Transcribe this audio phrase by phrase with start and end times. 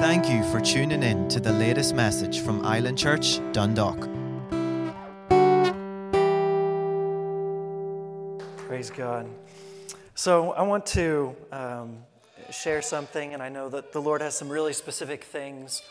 [0.00, 3.98] Thank you for tuning in to the latest message from Island Church, Dundalk.
[8.58, 9.28] Praise God.
[10.14, 11.98] So, I want to um,
[12.48, 15.82] share something, and I know that the Lord has some really specific things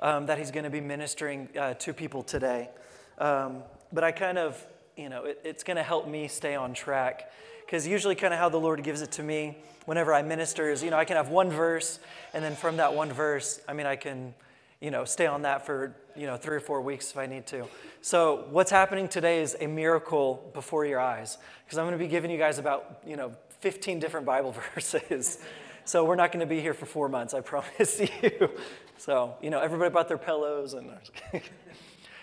[0.00, 2.70] um, that He's going to be ministering uh, to people today.
[3.18, 4.66] Um, but I kind of,
[4.96, 7.30] you know, it, it's going to help me stay on track.
[7.70, 10.82] Because usually, kind of how the Lord gives it to me whenever I minister is,
[10.82, 12.00] you know, I can have one verse,
[12.34, 14.34] and then from that one verse, I mean, I can,
[14.80, 17.46] you know, stay on that for, you know, three or four weeks if I need
[17.46, 17.68] to.
[18.02, 21.38] So, what's happening today is a miracle before your eyes.
[21.64, 25.38] Because I'm going to be giving you guys about, you know, 15 different Bible verses.
[25.84, 28.50] So, we're not going to be here for four months, I promise you.
[28.96, 30.90] So, you know, everybody brought their pillows and.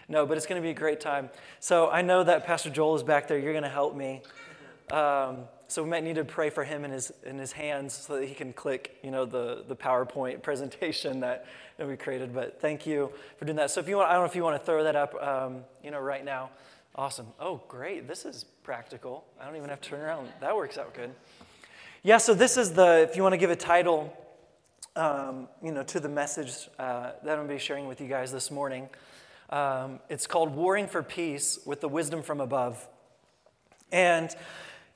[0.09, 1.29] no, but it's going to be a great time.
[1.61, 3.39] So, I know that Pastor Joel is back there.
[3.39, 4.23] You're going to help me.
[4.91, 8.19] Um, so we might need to pray for him in his, in his hands so
[8.19, 11.45] that he can click, you know, the, the PowerPoint presentation that,
[11.77, 12.33] that we created.
[12.33, 13.71] But thank you for doing that.
[13.71, 15.63] So if you want, I don't know if you want to throw that up, um,
[15.83, 16.51] you know, right now.
[16.95, 17.27] Awesome.
[17.39, 18.07] Oh, great.
[18.07, 19.25] This is practical.
[19.39, 20.29] I don't even have to turn around.
[20.39, 21.11] That works out good.
[22.01, 24.15] Yeah, so this is the, if you want to give a title,
[24.95, 28.07] um, you know, to the message uh, that I'm going to be sharing with you
[28.07, 28.89] guys this morning.
[29.49, 32.87] Um, it's called Warring for Peace with the Wisdom from Above.
[33.91, 34.35] And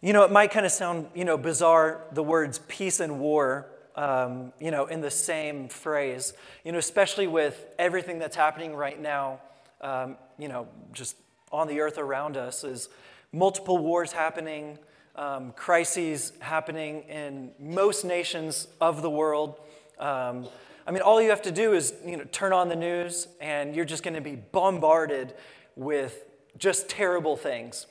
[0.02, 3.67] you know, it might kind of sound, you know, bizarre, the words peace and war,
[3.95, 6.33] um, you know, in the same phrase,
[6.66, 9.39] you know, especially with everything that's happening right now,
[9.81, 11.16] um, you know, just
[11.52, 12.89] on the earth around us is
[13.31, 14.79] multiple wars happening,
[15.16, 19.59] um, crises happening in most nations of the world.
[19.99, 20.47] Um,
[20.88, 23.75] I mean, all you have to do is, you know, turn on the news and
[23.75, 25.35] you're just going to be bombarded
[25.75, 26.25] with
[26.57, 27.85] just terrible things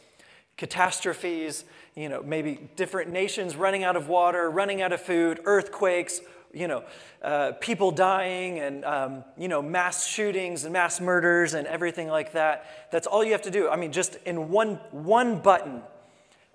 [0.60, 6.20] catastrophes, you know, maybe different nations running out of water, running out of food, earthquakes,
[6.52, 6.84] you know,
[7.22, 12.32] uh, people dying and, um, you know, mass shootings and mass murders and everything like
[12.32, 12.90] that.
[12.90, 13.68] That's all you have to do.
[13.68, 15.82] I mean, just in one, one button.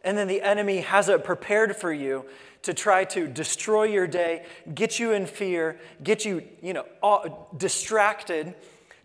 [0.03, 2.25] And then the enemy has it prepared for you
[2.63, 4.43] to try to destroy your day,
[4.73, 8.53] get you in fear, get you, you know, all, distracted,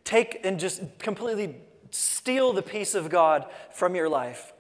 [0.05, 1.57] take and just completely
[1.91, 4.53] steal the peace of God from your life.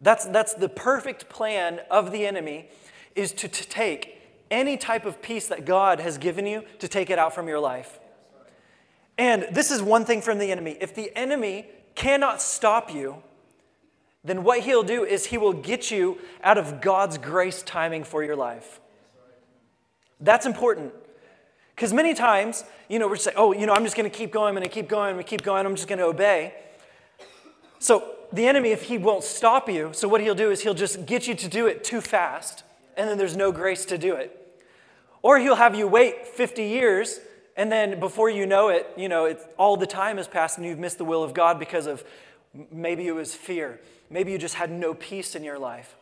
[0.00, 2.68] That's, that's the perfect plan of the enemy
[3.14, 4.20] is to, to take
[4.50, 7.60] any type of peace that God has given you to take it out from your
[7.60, 7.98] life.
[9.18, 10.76] And this is one thing from the enemy.
[10.80, 11.66] If the enemy
[11.96, 13.22] cannot stop you,
[14.24, 18.22] then what he'll do is he will get you out of God's grace timing for
[18.22, 18.80] your life.
[20.20, 20.92] That's important.
[21.74, 24.16] Because many times, you know, we're just like, oh, you know, I'm just going to
[24.16, 25.98] keep going, I'm going to keep going, I'm going to keep going, I'm just going
[25.98, 26.54] to obey.
[27.78, 31.06] So the enemy, if he won't stop you, so what he'll do is he'll just
[31.06, 32.62] get you to do it too fast,
[32.96, 34.34] and then there's no grace to do it.
[35.22, 37.20] Or he'll have you wait 50 years,
[37.56, 40.78] and then before you know it, you know, all the time has passed and you've
[40.78, 42.04] missed the will of God because of
[42.70, 43.80] maybe it was fear.
[44.10, 45.96] Maybe you just had no peace in your life.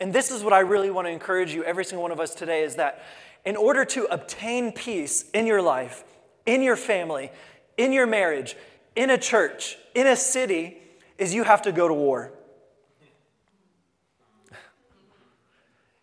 [0.00, 2.34] And this is what I really want to encourage you, every single one of us
[2.34, 3.04] today, is that
[3.44, 6.04] in order to obtain peace in your life,
[6.46, 7.30] in your family,
[7.76, 8.56] in your marriage,
[8.96, 10.78] in a church, in a city,
[11.22, 12.32] is you have to go to war.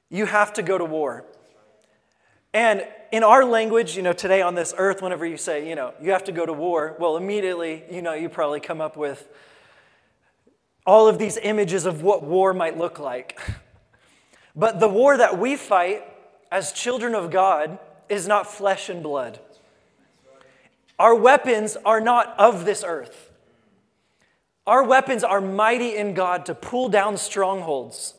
[0.10, 1.26] You have to go to war.
[2.54, 5.94] And in our language, you know, today on this earth, whenever you say, you know,
[6.02, 9.28] you have to go to war, well, immediately, you know, you probably come up with
[10.86, 13.38] all of these images of what war might look like.
[14.56, 16.04] But the war that we fight
[16.50, 17.78] as children of God
[18.08, 19.40] is not flesh and blood.
[20.98, 23.29] Our weapons are not of this earth.
[24.70, 28.14] Our weapons are mighty in God to pull down strongholds.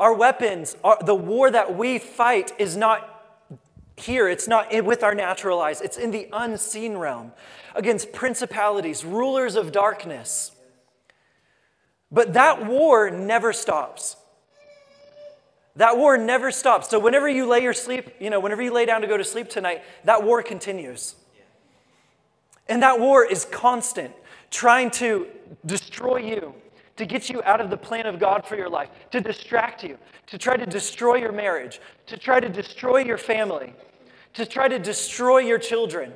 [0.00, 3.46] Our weapons, are, the war that we fight is not
[3.94, 7.32] here, it's not with our natural eyes, it's in the unseen realm
[7.74, 10.52] against principalities, rulers of darkness.
[12.10, 14.16] But that war never stops.
[15.76, 16.88] That war never stops.
[16.88, 19.24] So whenever you lay your sleep, you know, whenever you lay down to go to
[19.24, 21.14] sleep tonight, that war continues.
[22.66, 24.14] And that war is constant
[24.50, 25.26] trying to
[25.66, 26.54] destroy you,
[26.96, 29.98] to get you out of the plan of God for your life, to distract you,
[30.26, 33.74] to try to destroy your marriage, to try to destroy your family,
[34.34, 36.12] to try to destroy your children,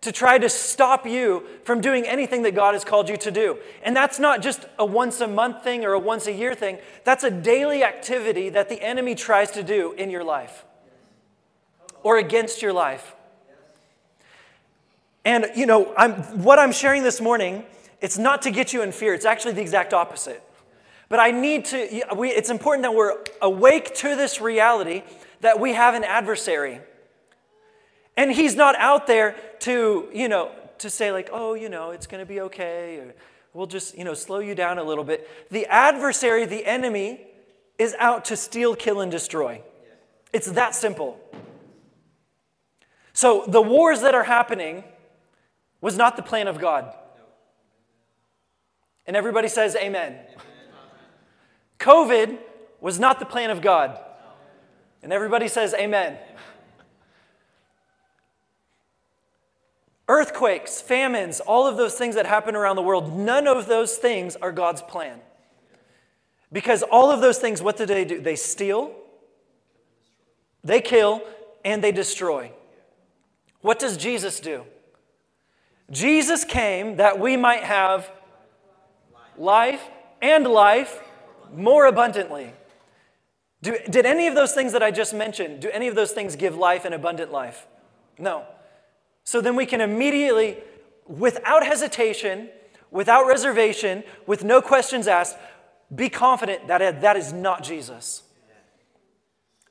[0.00, 3.58] to try to stop you from doing anything that God has called you to do.
[3.82, 6.78] And that's not just a once a month thing or a once a year thing,
[7.04, 10.64] that's a daily activity that the enemy tries to do in your life
[12.02, 13.14] or against your life.
[15.24, 16.12] And, you know, I'm,
[16.42, 17.64] what I'm sharing this morning,
[18.00, 20.42] it's not to get you in fear, it's actually the exact opposite.
[21.08, 25.02] But I need to, we, it's important that we're awake to this reality
[25.40, 26.80] that we have an adversary.
[28.16, 32.06] And he's not out there to, you know, to say like, oh, you know, it's
[32.06, 33.14] going to be okay, or
[33.54, 35.28] we'll just, you know, slow you down a little bit.
[35.50, 37.20] The adversary, the enemy,
[37.78, 39.62] is out to steal, kill, and destroy.
[40.32, 41.18] It's that simple.
[43.12, 44.84] So the wars that are happening
[45.80, 46.94] was not the plan of God.
[49.06, 50.18] And everybody says amen.
[51.78, 52.38] COVID
[52.80, 53.98] was not the plan of God.
[55.02, 56.18] And everybody says amen.
[60.08, 64.36] Earthquakes, famines, all of those things that happen around the world, none of those things
[64.36, 65.20] are God's plan.
[66.50, 68.20] Because all of those things, what do they do?
[68.20, 68.94] They steal,
[70.64, 71.20] they kill,
[71.62, 72.52] and they destroy.
[73.60, 74.64] What does Jesus do?
[75.90, 78.10] Jesus came that we might have
[79.36, 79.82] life
[80.20, 81.00] and life
[81.54, 82.52] more abundantly.
[83.62, 86.36] Do, did any of those things that I just mentioned, do any of those things
[86.36, 87.66] give life and abundant life?
[88.18, 88.44] No.
[89.24, 90.58] So then we can immediately,
[91.06, 92.50] without hesitation,
[92.90, 95.36] without reservation, with no questions asked,
[95.94, 98.22] be confident that that is not Jesus.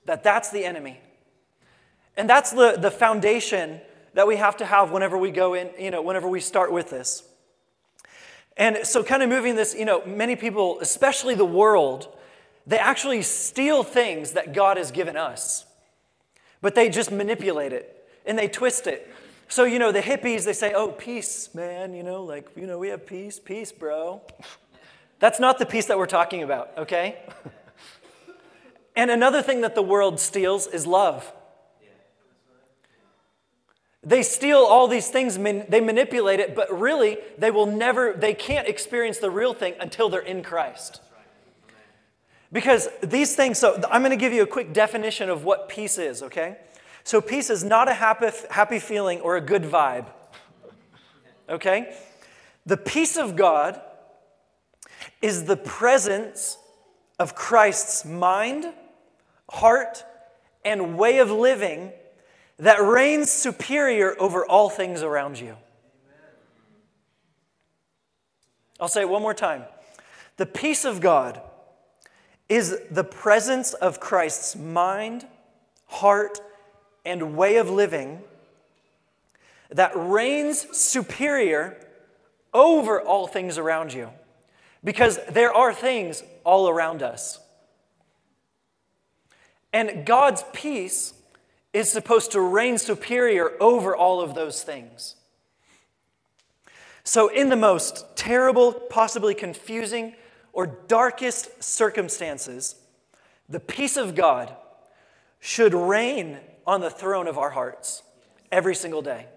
[0.06, 1.00] That that's the enemy.
[2.16, 3.81] And that's the, the foundation
[4.18, 6.90] that we have to have whenever we go in, you know, whenever we start with
[6.90, 7.22] this.
[8.58, 12.08] And so, kind of moving this, you know, many people, especially the world,
[12.66, 15.68] they actually steal things that God has given us,
[16.62, 19.08] but they just manipulate it and they twist it.
[19.50, 22.80] So, you know, the hippies, they say, oh, peace, man, you know, like, you know,
[22.80, 24.24] we have peace, peace, bro.
[25.19, 27.19] That's not the peace that we're talking about, okay?
[28.96, 31.31] and another thing that the world steals is love.
[34.03, 38.67] They steal all these things, they manipulate it, but really, they will never, they can't
[38.67, 41.01] experience the real thing until they're in Christ.
[42.51, 45.97] Because these things, so I'm going to give you a quick definition of what peace
[45.97, 46.57] is, okay?
[47.03, 50.05] So, peace is not a happy, happy feeling or a good vibe,
[51.49, 51.94] okay?
[52.65, 53.81] The peace of God
[55.21, 56.57] is the presence
[57.19, 58.67] of Christ's mind,
[59.49, 60.05] heart,
[60.63, 61.91] and way of living
[62.59, 65.56] that reigns superior over all things around you.
[68.80, 69.63] I'll say it one more time.
[70.38, 71.42] The peace of God
[72.50, 75.27] is the presence of Christ's mind,
[75.88, 76.39] heart,
[77.06, 78.21] and way of living
[79.69, 81.77] that reigns superior
[82.54, 84.09] over all things around you.
[84.83, 87.39] Because there are things all around us.
[89.74, 91.13] And God's peace
[91.74, 95.16] is supposed to reign superior over all of those things.
[97.04, 100.16] So, in the most terrible, possibly confusing,
[100.52, 102.75] or darkest circumstances,
[103.48, 104.56] the peace of God
[105.40, 108.04] should reign on the throne of our hearts
[108.52, 109.28] every single day.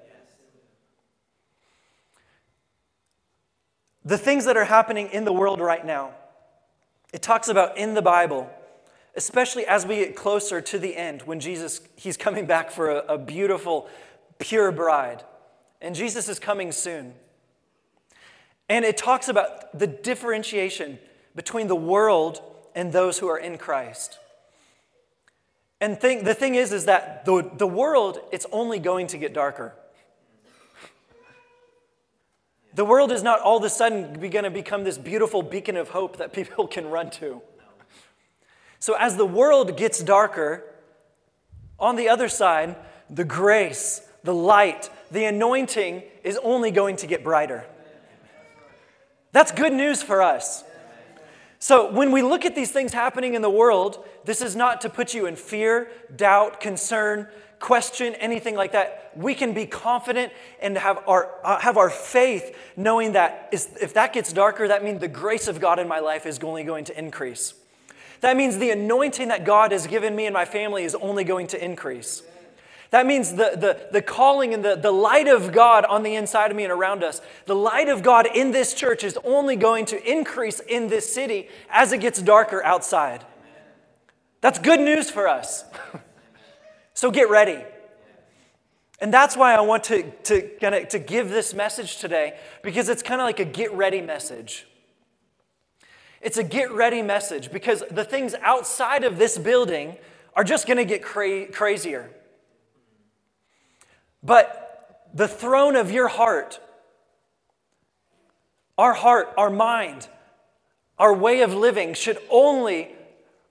[4.05, 6.13] The things that are happening in the world right now,
[7.13, 8.51] it talks about in the Bible,
[9.15, 13.15] especially as we get closer to the end when Jesus, he's coming back for a,
[13.15, 13.89] a beautiful,
[14.39, 15.25] pure bride.
[15.81, 17.15] And Jesus is coming soon.
[18.69, 20.99] And it talks about the differentiation
[21.35, 22.41] between the world
[22.75, 24.19] and those who are in Christ.
[25.81, 29.33] And thing, the thing is, is that the, the world, it's only going to get
[29.33, 29.75] darker.
[32.75, 35.89] The world is not all of a sudden going to become this beautiful beacon of
[35.89, 37.43] hope that people can run to.
[38.81, 40.65] So, as the world gets darker,
[41.79, 42.77] on the other side,
[43.11, 47.67] the grace, the light, the anointing is only going to get brighter.
[49.33, 50.65] That's good news for us.
[51.59, 54.89] So, when we look at these things happening in the world, this is not to
[54.89, 59.13] put you in fear, doubt, concern, question, anything like that.
[59.15, 60.33] We can be confident
[60.63, 65.01] and have our, uh, have our faith knowing that if that gets darker, that means
[65.01, 67.53] the grace of God in my life is only going to increase.
[68.21, 71.47] That means the anointing that God has given me and my family is only going
[71.49, 72.23] to increase.
[72.91, 76.51] That means the, the, the calling and the, the light of God on the inside
[76.51, 79.87] of me and around us, the light of God in this church is only going
[79.87, 83.25] to increase in this city as it gets darker outside.
[84.41, 85.65] That's good news for us.
[86.95, 87.63] so get ready.
[89.01, 93.03] And that's why I want to, to, kinda, to give this message today, because it's
[93.03, 94.67] kind of like a get ready message.
[96.21, 99.97] It's a get ready message because the things outside of this building
[100.35, 102.11] are just going to get cra- crazier.
[104.23, 106.61] But the throne of your heart,
[108.77, 110.09] our heart, our mind,
[110.99, 112.91] our way of living should only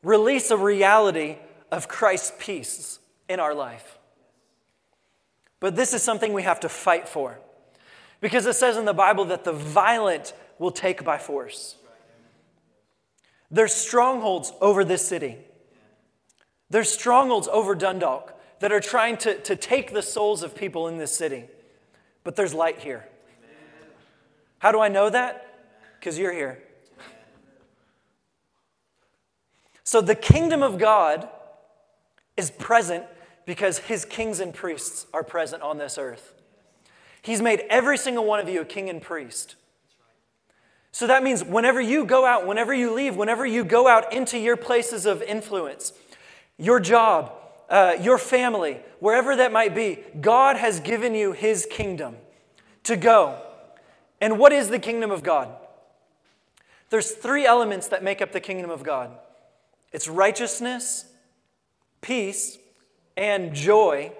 [0.04, 1.38] release a reality
[1.72, 3.98] of Christ's peace in our life.
[5.60, 7.40] But this is something we have to fight for.
[8.22, 11.76] Because it says in the Bible that the violent will take by force.
[13.52, 15.38] There's strongholds over this city.
[16.70, 20.98] There's strongholds over Dundalk that are trying to, to take the souls of people in
[20.98, 21.46] this city.
[22.24, 23.08] But there's light here.
[24.60, 25.48] How do I know that?
[26.00, 26.62] Because you're here.
[29.84, 31.28] So the kingdom of God
[32.38, 33.06] is present
[33.46, 36.36] because his kings and priests are present on this earth.
[37.24, 39.56] He's made every single one of you a king and priest.
[40.92, 44.38] So that means whenever you go out, whenever you leave, whenever you go out into
[44.38, 45.94] your places of influence,
[46.58, 47.32] your job,
[47.70, 52.16] uh, your family, wherever that might be, God has given you his kingdom
[52.84, 53.40] to go.
[54.20, 55.50] And what is the kingdom of God?
[56.90, 59.12] There's three elements that make up the kingdom of God
[59.92, 61.06] it's righteousness,
[62.02, 62.60] peace,
[63.18, 64.12] and joy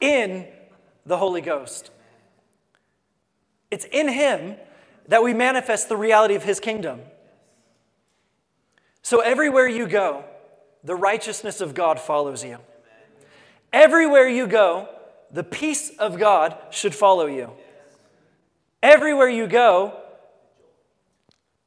[0.00, 0.46] in
[1.06, 1.90] the Holy Ghost.
[3.70, 4.56] It's in Him
[5.08, 7.00] that we manifest the reality of His kingdom.
[9.02, 10.24] So everywhere you go,
[10.84, 12.58] the righteousness of God follows you.
[13.72, 14.88] Everywhere you go,
[15.30, 17.50] the peace of God should follow you.
[18.82, 19.96] Everywhere you go,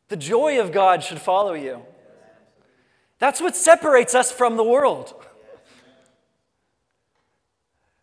[0.10, 1.82] the joy of God should follow you.
[3.20, 5.13] That's what separates us from the world.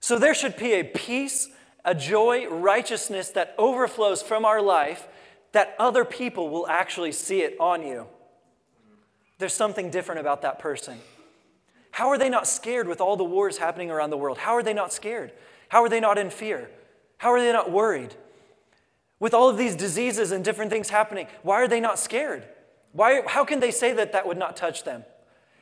[0.01, 1.49] So there should be a peace,
[1.85, 5.07] a joy, righteousness that overflows from our life
[5.53, 8.07] that other people will actually see it on you.
[9.39, 10.99] There's something different about that person.
[11.93, 14.39] How are they not scared with all the wars happening around the world?
[14.39, 15.33] How are they not scared?
[15.69, 16.71] How are they not in fear?
[17.19, 18.15] How are they not worried?
[19.19, 22.45] With all of these diseases and different things happening, why are they not scared?
[22.93, 25.05] Why, how can they say that that would not touch them?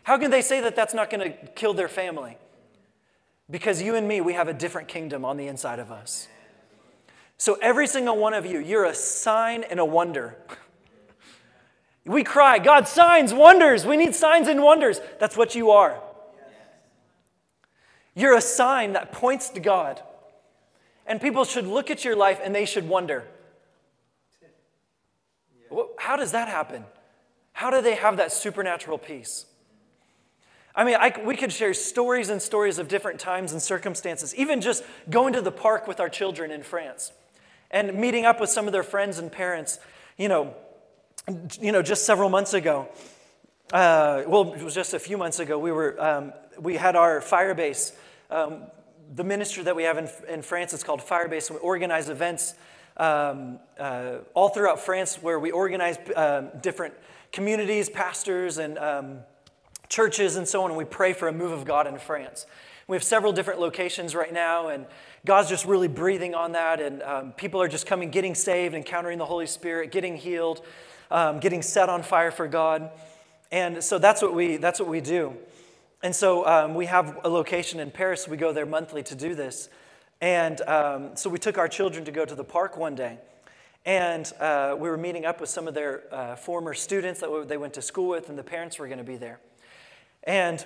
[0.02, 2.38] How can they say that that's not going to kill their family?
[3.50, 6.28] Because you and me, we have a different kingdom on the inside of us.
[7.38, 10.36] So, every single one of you, you're a sign and a wonder.
[12.04, 13.86] We cry, God, signs, wonders.
[13.86, 15.00] We need signs and wonders.
[15.20, 16.00] That's what you are.
[18.14, 20.02] You're a sign that points to God.
[21.06, 23.24] And people should look at your life and they should wonder
[25.98, 26.84] how does that happen?
[27.52, 29.44] How do they have that supernatural peace?
[30.74, 34.60] I mean, I, we could share stories and stories of different times and circumstances, even
[34.60, 37.12] just going to the park with our children in France
[37.70, 39.78] and meeting up with some of their friends and parents,
[40.16, 40.54] you know,
[41.60, 42.88] you know just several months ago.
[43.72, 45.58] Uh, well, it was just a few months ago.
[45.58, 47.92] We, were, um, we had our Firebase.
[48.30, 48.62] Um,
[49.14, 52.54] the ministry that we have in, in France is called Firebase, and we organize events
[52.96, 56.94] um, uh, all throughout France where we organize um, different
[57.30, 59.18] communities, pastors, and um,
[59.88, 62.46] churches and so on, and we pray for a move of God in France.
[62.88, 64.86] We have several different locations right now, and
[65.26, 69.18] God's just really breathing on that, and um, people are just coming, getting saved, encountering
[69.18, 70.64] the Holy Spirit, getting healed,
[71.10, 72.90] um, getting set on fire for God.
[73.52, 75.36] And so that's what we, that's what we do.
[76.02, 78.26] And so um, we have a location in Paris.
[78.26, 79.68] We go there monthly to do this.
[80.22, 83.18] And um, so we took our children to go to the park one day.
[83.84, 87.58] And uh, we were meeting up with some of their uh, former students that they
[87.58, 89.40] went to school with, and the parents were going to be there.
[90.24, 90.64] And,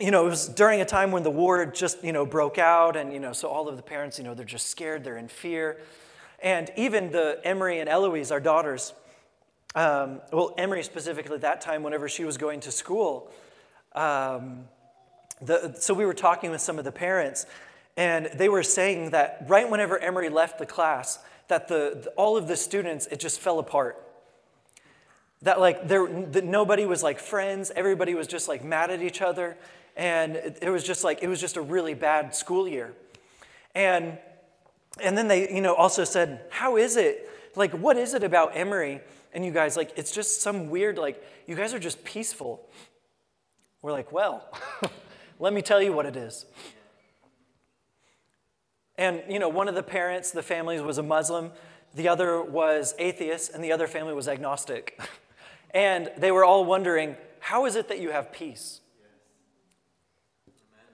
[0.00, 2.96] you know, it was during a time when the war just, you know, broke out.
[2.96, 5.28] And, you know, so all of the parents, you know, they're just scared, they're in
[5.28, 5.78] fear.
[6.42, 8.92] And even the Emery and Eloise, our daughters,
[9.74, 13.30] um, well, Emery specifically that time, whenever she was going to school,
[13.94, 14.64] um,
[15.40, 17.46] the, so we were talking with some of the parents,
[17.96, 22.36] and they were saying that right whenever Emery left the class, that the, the all
[22.36, 24.00] of the students, it just fell apart
[25.44, 29.20] that like there that nobody was like friends everybody was just like mad at each
[29.20, 29.56] other
[29.96, 32.94] and it, was just like it was just a really bad school year.
[33.74, 34.18] And
[35.02, 37.28] and then they you know also said how is it?
[37.56, 39.00] Like what is it about Emery?"
[39.32, 42.68] and you guys like it's just some weird like you guys are just peaceful.
[43.82, 44.48] We're like well
[45.38, 46.46] let me tell you what it is.
[48.96, 51.50] And you know one of the parents the families was a muslim
[51.94, 55.00] the other was atheist and the other family was agnostic.
[55.74, 58.80] And they were all wondering, How is it that you have peace?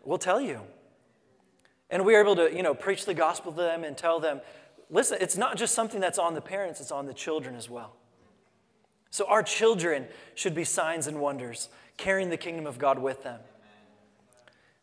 [0.05, 0.61] We'll tell you.
[1.91, 4.41] And we are able to, you know, preach the gospel to them and tell them,
[4.91, 7.97] listen, it's not just something that's on the parents, it's on the children as well.
[9.11, 13.41] So our children should be signs and wonders, carrying the kingdom of God with them.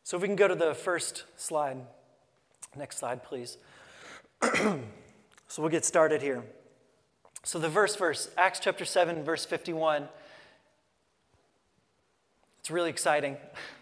[0.04, 1.78] So if we can go to the first slide.
[2.76, 3.58] Next slide, please.
[4.42, 4.82] so
[5.62, 6.44] we'll get started here.
[7.44, 10.10] So, the verse, verse, Acts chapter 7, verse 51,
[12.60, 13.38] it's really exciting.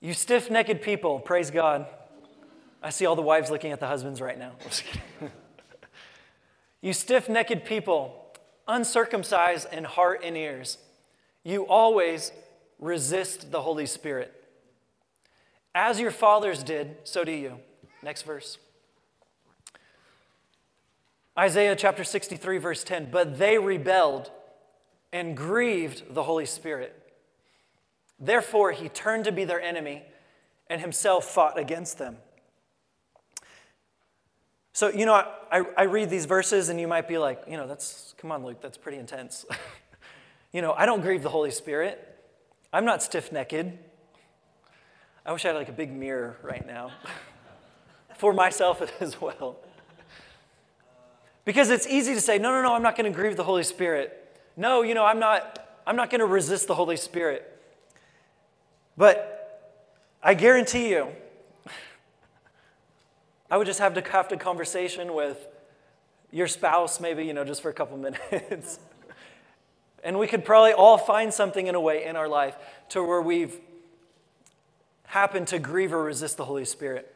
[0.00, 1.86] You stiff necked people, praise God.
[2.82, 4.52] I see all the wives looking at the husbands right now.
[6.80, 8.32] you stiff necked people,
[8.66, 10.78] uncircumcised in heart and ears,
[11.44, 12.32] you always
[12.78, 14.34] resist the Holy Spirit.
[15.74, 17.58] As your fathers did, so do you.
[18.02, 18.58] Next verse.
[21.38, 23.10] Isaiah chapter 63, verse 10.
[23.10, 24.30] But they rebelled
[25.12, 26.99] and grieved the Holy Spirit.
[28.20, 30.02] Therefore, he turned to be their enemy
[30.68, 32.18] and himself fought against them.
[34.72, 37.66] So, you know, I, I read these verses and you might be like, you know,
[37.66, 39.44] that's, come on, Luke, that's pretty intense.
[40.52, 42.06] you know, I don't grieve the Holy Spirit.
[42.72, 43.54] I'm not stiff necked.
[45.26, 46.92] I wish I had like a big mirror right now
[48.16, 49.56] for myself as well.
[51.44, 53.64] Because it's easy to say, no, no, no, I'm not going to grieve the Holy
[53.64, 54.38] Spirit.
[54.56, 57.59] No, you know, I'm not, I'm not going to resist the Holy Spirit.
[59.00, 59.72] But
[60.22, 61.08] I guarantee you,
[63.50, 65.38] I would just have to have a conversation with
[66.30, 67.96] your spouse, maybe, you know, just for a couple
[68.30, 68.78] minutes.
[70.04, 72.54] and we could probably all find something in a way in our life
[72.90, 73.58] to where we've
[75.04, 77.10] happened to grieve or resist the Holy Spirit.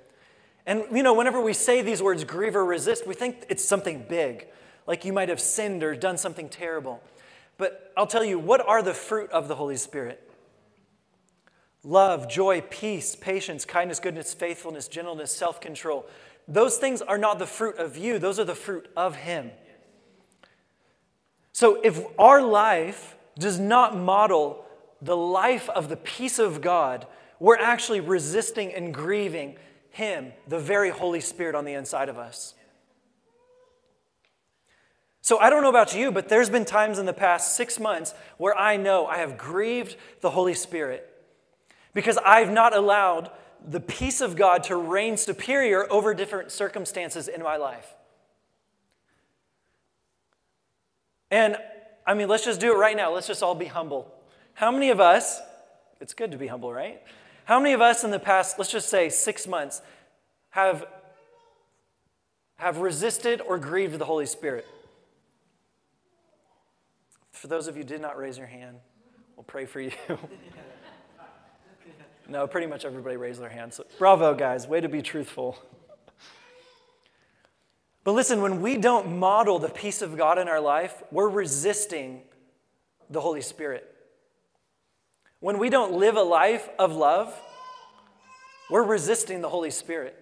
[0.65, 4.07] And, you know, whenever we say these words, grieve or resist, we think it's something
[4.09, 4.47] big,
[4.87, 7.03] like you might have sinned or done something terrible.
[7.59, 10.24] But I'll tell you, what are the fruit of the Holy Spirit?
[11.85, 16.07] Love, joy, peace, patience, kindness, goodness, faithfulness, gentleness, self control.
[16.49, 19.51] Those things are not the fruit of you, those are the fruit of Him.
[21.53, 24.65] So if our life does not model
[25.01, 27.07] the life of the peace of God,
[27.39, 29.57] we're actually resisting and grieving
[29.91, 32.55] Him, the very Holy Spirit on the inside of us.
[35.21, 38.13] So I don't know about you, but there's been times in the past six months
[38.37, 41.14] where I know I have grieved the Holy Spirit
[41.95, 43.31] because I've not allowed
[43.67, 47.95] the peace of God to reign superior over different circumstances in my life.
[51.31, 51.57] And
[52.07, 53.13] I mean, let's just do it right now.
[53.15, 54.13] Let's just all be humble.
[54.53, 55.41] How many of us,
[56.01, 57.01] it's good to be humble, right?
[57.45, 59.81] How many of us in the past, let's just say six months,
[60.51, 60.87] have,
[62.57, 64.67] have resisted or grieved the Holy Spirit?
[67.33, 68.77] For those of you did not raise your hand,
[69.37, 69.93] we'll pray for you.
[72.29, 73.77] No, pretty much everybody raised their hands.
[73.77, 74.67] So, bravo, guys.
[74.67, 75.59] Way to be truthful.
[78.03, 82.23] But listen, when we don't model the peace of God in our life, we're resisting
[83.09, 83.91] the Holy Spirit.
[85.41, 87.35] When we don't live a life of love,
[88.71, 90.19] we're resisting the Holy Spirit.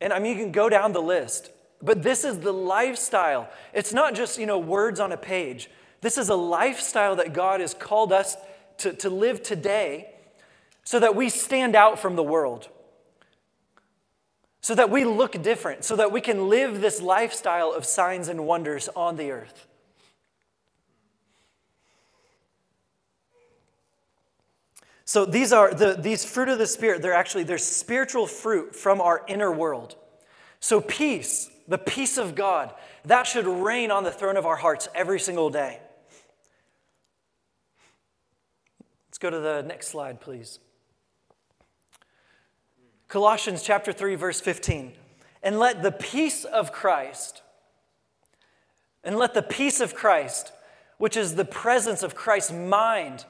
[0.00, 1.50] And I mean, you can go down the list,
[1.82, 3.48] but this is the lifestyle.
[3.72, 5.68] It's not just, you know, words on a page.
[6.00, 8.36] This is a lifestyle that God has called us
[8.80, 10.10] to, to live today
[10.84, 12.68] so that we stand out from the world,
[14.60, 18.46] so that we look different, so that we can live this lifestyle of signs and
[18.46, 19.66] wonders on the earth.
[25.04, 29.00] So these are the these fruit of the spirit, they're actually they're spiritual fruit from
[29.00, 29.96] our inner world.
[30.60, 32.72] So peace, the peace of God,
[33.06, 35.80] that should reign on the throne of our hearts every single day.
[39.20, 40.58] Go to the next slide, please.
[43.08, 44.92] Colossians chapter 3 verse 15.
[45.42, 47.42] And let the peace of Christ
[49.02, 50.52] and let the peace of Christ,
[50.98, 53.24] which is the presence of Christ's mind,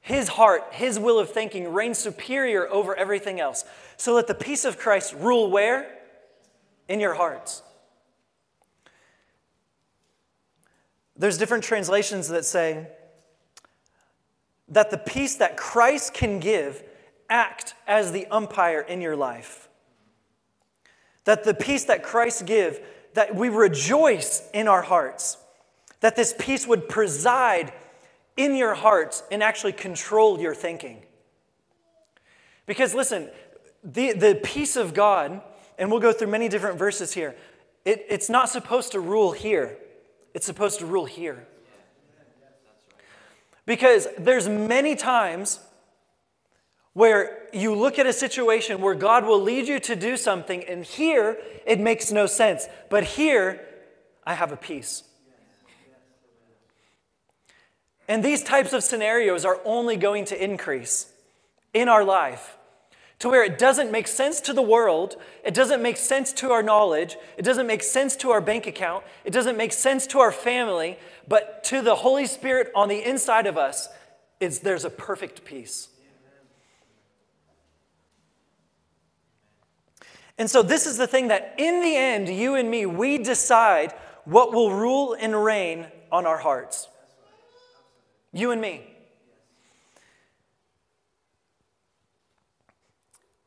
[0.00, 3.64] his heart, his will of thinking reign superior over everything else.
[3.96, 5.98] So let the peace of Christ rule where?
[6.88, 7.62] In your hearts.
[11.16, 12.88] There's different translations that say
[14.70, 16.82] that the peace that Christ can give
[17.28, 19.68] act as the umpire in your life.
[21.24, 22.80] That the peace that Christ give,
[23.14, 25.36] that we rejoice in our hearts.
[26.00, 27.72] That this peace would preside
[28.36, 31.04] in your hearts and actually control your thinking.
[32.66, 33.28] Because listen,
[33.82, 35.42] the, the peace of God,
[35.78, 37.34] and we'll go through many different verses here,
[37.84, 39.76] it, it's not supposed to rule here.
[40.32, 41.46] It's supposed to rule here.
[43.70, 45.60] Because there's many times
[46.92, 50.84] where you look at a situation where God will lead you to do something, and
[50.84, 52.66] here it makes no sense.
[52.88, 53.64] But here,
[54.26, 55.04] I have a peace.
[58.08, 61.12] And these types of scenarios are only going to increase
[61.72, 62.56] in our life
[63.20, 66.62] to where it doesn't make sense to the world, it doesn't make sense to our
[66.62, 70.32] knowledge, it doesn't make sense to our bank account, it doesn't make sense to our
[70.32, 70.98] family,
[71.30, 73.88] but to the Holy Spirit on the inside of us,
[74.40, 75.88] is there's a perfect peace.
[80.36, 83.92] And so, this is the thing that in the end, you and me, we decide
[84.24, 86.88] what will rule and reign on our hearts.
[88.32, 88.82] You and me.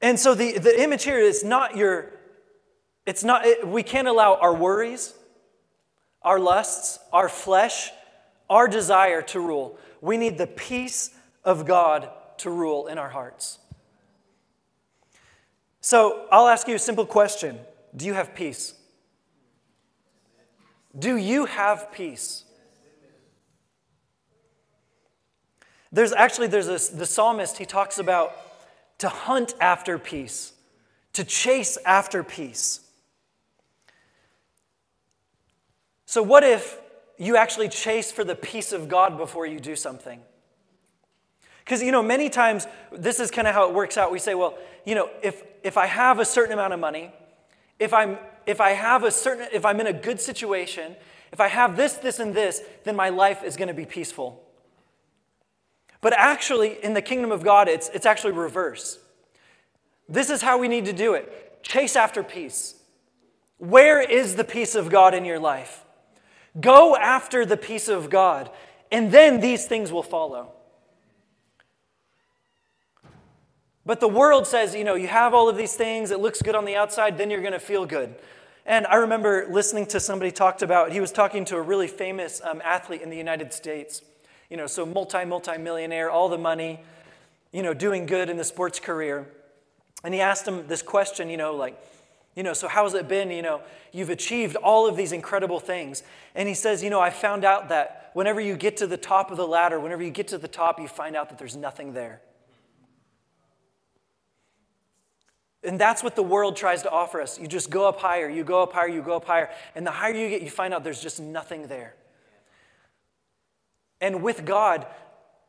[0.01, 2.13] And so, the, the image here is not your,
[3.05, 5.15] it's not, it, we can't allow our worries,
[6.23, 7.91] our lusts, our flesh,
[8.49, 9.77] our desire to rule.
[10.01, 11.11] We need the peace
[11.43, 13.59] of God to rule in our hearts.
[15.81, 17.59] So I'll ask you a simple question
[17.95, 18.73] Do you have peace?
[20.97, 22.45] Do you have peace?
[25.91, 28.35] There's actually there's the psalmist he talks about
[28.99, 30.53] to hunt after peace,
[31.13, 32.79] to chase after peace.
[36.13, 36.79] So, what if
[37.17, 40.21] you actually chase for the peace of God before you do something?
[41.65, 44.11] Because, you know, many times this is kind of how it works out.
[44.11, 47.11] We say, well, you know, if, if I have a certain amount of money,
[47.79, 50.95] if, I'm, if I have a certain, if I'm in a good situation,
[51.31, 54.39] if I have this, this, and this, then my life is going to be peaceful.
[55.99, 58.99] But actually, in the kingdom of God, it's, it's actually reverse.
[60.07, 62.75] This is how we need to do it chase after peace.
[63.57, 65.82] Where is the peace of God in your life?
[66.59, 68.49] Go after the peace of God,
[68.91, 70.51] and then these things will follow.
[73.85, 76.55] But the world says, you know, you have all of these things, it looks good
[76.55, 78.15] on the outside, then you're going to feel good.
[78.65, 82.41] And I remember listening to somebody talked about, he was talking to a really famous
[82.43, 84.01] um, athlete in the United States.
[84.49, 86.79] You know, so multi, multi millionaire, all the money,
[87.51, 89.27] you know, doing good in the sports career.
[90.03, 91.77] And he asked him this question, you know, like,
[92.35, 93.29] you know, so how's it been?
[93.29, 96.03] You know, you've achieved all of these incredible things.
[96.33, 99.29] And he says, you know, I found out that whenever you get to the top
[99.29, 101.93] of the ladder, whenever you get to the top, you find out that there's nothing
[101.93, 102.21] there.
[105.63, 107.39] And that's what the world tries to offer us.
[107.39, 109.49] You just go up higher, you go up higher, you go up higher.
[109.75, 111.95] And the higher you get, you find out there's just nothing there.
[114.01, 114.85] And with God,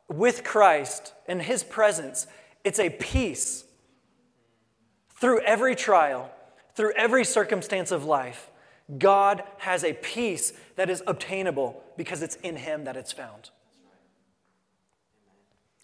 [0.08, 2.28] with Christ and His presence,
[2.62, 3.64] it's a peace
[5.10, 6.30] through every trial
[6.74, 8.50] through every circumstance of life,
[8.98, 13.50] God has a peace that is obtainable because it's in Him that it's found.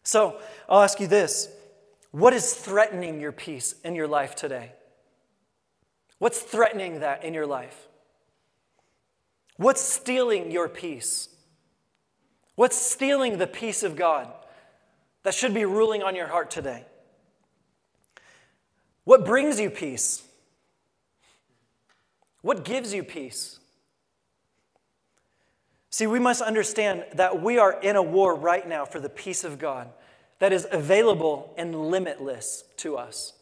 [0.03, 1.49] So I'll ask you this
[2.11, 4.73] what is threatening your peace in your life today?
[6.19, 7.89] What's threatening that in your life?
[9.57, 11.29] What's stealing your peace?
[12.57, 14.31] What's stealing the peace of God
[15.23, 16.85] that should be ruling on your heart today?
[19.05, 20.23] What brings you peace?
[22.43, 23.59] What gives you peace?
[25.91, 29.45] See, we must understand that we are in a war right now for the peace
[29.45, 29.91] of God
[30.39, 33.35] that is available and limitless to us.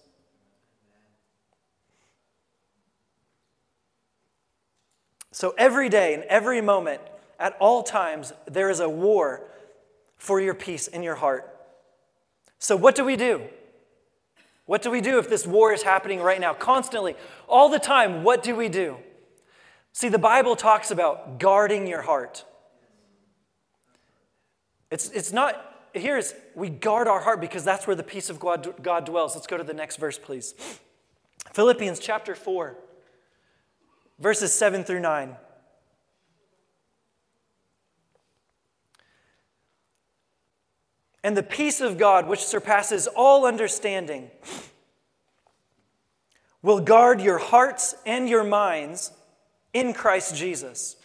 [5.30, 7.00] So every day and every moment,
[7.38, 9.48] at all times, there is a war
[10.16, 11.54] for your peace in your heart.
[12.58, 13.42] So, what do we do?
[14.68, 16.52] What do we do if this war is happening right now?
[16.52, 17.16] Constantly,
[17.48, 18.98] all the time, what do we do?
[19.94, 22.44] See, the Bible talks about guarding your heart.
[24.90, 28.74] It's, it's not, here's, we guard our heart because that's where the peace of God,
[28.82, 29.34] God dwells.
[29.34, 30.52] Let's go to the next verse, please.
[31.54, 32.76] Philippians chapter 4,
[34.18, 35.34] verses 7 through 9.
[41.24, 44.30] And the peace of God, which surpasses all understanding,
[46.62, 49.12] will guard your hearts and your minds
[49.72, 50.96] in Christ Jesus.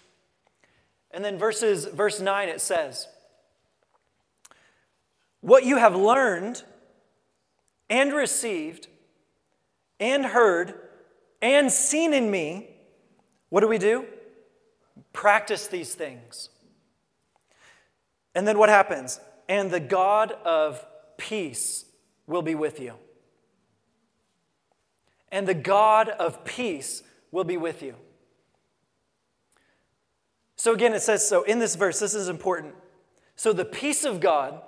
[1.12, 3.08] And then verses verse 9 it says,
[5.41, 6.63] "What you have learned
[7.89, 8.88] and received
[9.99, 10.89] and heard
[11.41, 12.76] and seen in me,
[13.49, 14.08] what do we do?
[15.12, 16.49] Practice these things."
[18.34, 19.19] And then what happens?
[19.47, 20.86] And the God of
[21.17, 21.86] peace
[22.27, 22.93] will be with you.
[25.32, 27.95] And the God of peace will be with you.
[30.56, 32.75] So again, it says so in this verse, this is important.
[33.36, 34.62] So the peace of God,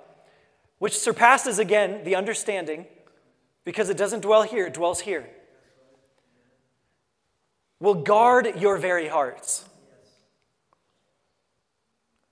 [0.78, 2.86] which surpasses again the understanding,
[3.64, 5.28] because it doesn't dwell here, it dwells here,
[7.80, 9.64] will guard your very hearts.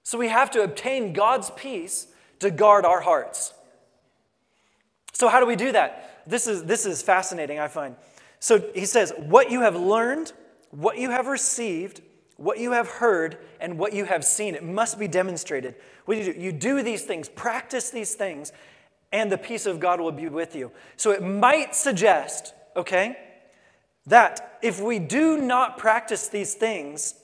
[0.02, 2.08] So we have to obtain God's peace
[2.44, 3.52] to guard our hearts.
[5.12, 6.22] So, how do we do that?
[6.26, 7.96] This is, this is fascinating, I find.
[8.38, 10.32] So, he says, What you have learned,
[10.70, 12.02] what you have received,
[12.36, 14.54] what you have heard and what you have seen.
[14.54, 15.76] It must be demonstrated.
[16.04, 18.52] What do you do, you do these things, practice these things,
[19.12, 20.72] and the peace of God will be with you.
[20.96, 23.16] So it might suggest, okay,
[24.06, 27.14] that if we do not practice these things,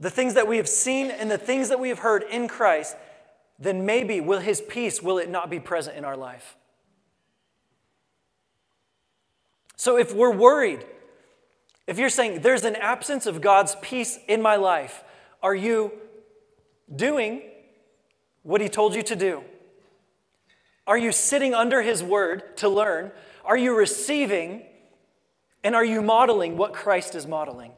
[0.00, 2.96] the things that we have seen and the things that we have heard in Christ,
[3.58, 6.56] then maybe will his peace will it not be present in our life.
[9.76, 10.84] So if we're worried,
[11.86, 15.02] if you're saying there's an absence of God's peace in my life,
[15.42, 15.92] are you
[16.94, 17.42] doing
[18.42, 19.42] what he told you to do?
[20.86, 23.12] Are you sitting under his word to learn?
[23.44, 24.64] Are you receiving
[25.62, 27.72] and are you modeling what Christ is modeling?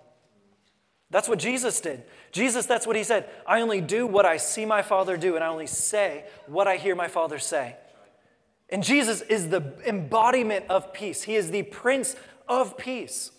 [1.10, 2.04] That's what Jesus did.
[2.32, 3.28] Jesus, that's what he said.
[3.46, 6.76] I only do what I see my Father do, and I only say what I
[6.76, 7.76] hear my Father say.
[8.68, 12.14] And Jesus is the embodiment of peace, He is the Prince
[12.48, 13.32] of Peace.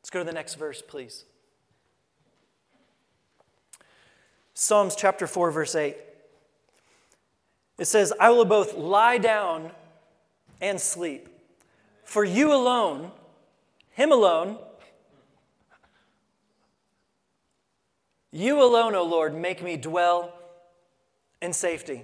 [0.00, 1.24] Let's go to the next verse, please.
[4.54, 5.96] Psalms chapter 4, verse 8.
[7.78, 9.72] It says, I will both lie down
[10.60, 11.28] and sleep.
[12.12, 13.10] For you alone,
[13.92, 14.58] Him alone,
[18.30, 20.34] you alone, O Lord, make me dwell
[21.40, 22.02] in safety.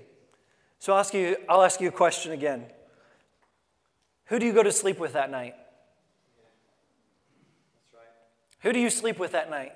[0.78, 2.64] So I'll ask you, I'll ask you a question again.
[4.28, 5.54] Who do you go to sleep with that night?
[8.60, 9.72] Who do you sleep with that night?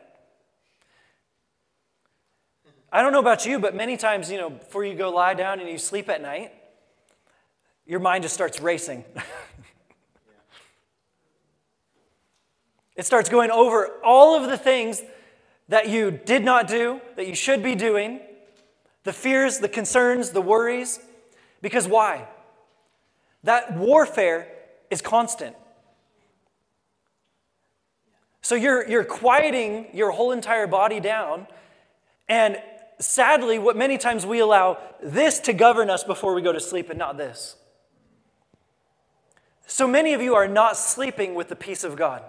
[2.91, 5.61] I don't know about you, but many times, you know, before you go lie down
[5.61, 6.55] and you sleep at night,
[7.85, 9.05] your mind just starts racing.
[12.97, 15.03] it starts going over all of the things
[15.69, 18.21] that you did not do, that you should be doing,
[19.05, 21.01] the fears, the concerns, the worries.
[21.61, 22.27] Because why?
[23.45, 24.49] That warfare
[24.91, 25.57] is constant.
[28.43, 31.47] So you're, you're quieting your whole entire body down,
[32.29, 32.61] and
[32.99, 36.91] sadly, what many times we allow this to govern us before we go to sleep
[36.91, 37.57] and not this.
[39.67, 42.23] So many of you are not sleeping with the peace of God.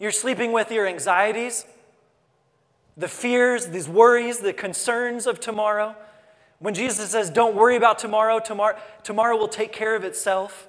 [0.00, 1.66] You're sleeping with your anxieties,
[2.96, 5.94] the fears, these worries, the concerns of tomorrow.
[6.58, 10.68] When Jesus says, Don't worry about tomorrow, tomorrow, tomorrow will take care of itself.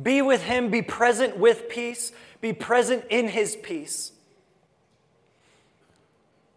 [0.00, 4.12] Be with Him, be present with peace, be present in His peace.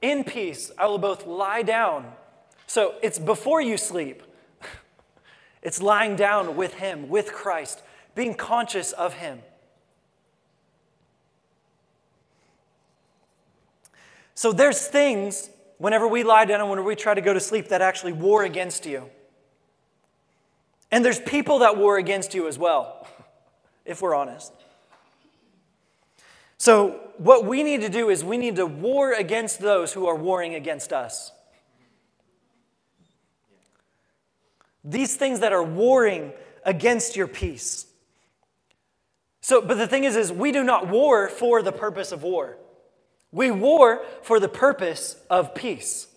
[0.02, 2.12] In peace, I will both lie down.
[2.68, 4.24] So it's before you sleep,
[5.62, 7.82] it's lying down with Him, with Christ,
[8.16, 9.42] being conscious of Him.
[14.34, 17.70] So there's things whenever we lie down and whenever we try to go to sleep
[17.70, 19.10] that actually war against you.
[20.92, 23.08] And there's people that war against you as well,
[23.86, 24.54] if we're honest.
[26.58, 30.16] So, what we need to do is we need to war against those who are
[30.16, 31.32] warring against us.
[34.84, 37.85] These things that are warring against your peace.
[39.46, 42.58] So, but the thing is, is we do not war for the purpose of war.
[43.32, 46.08] We war for the purpose of peace.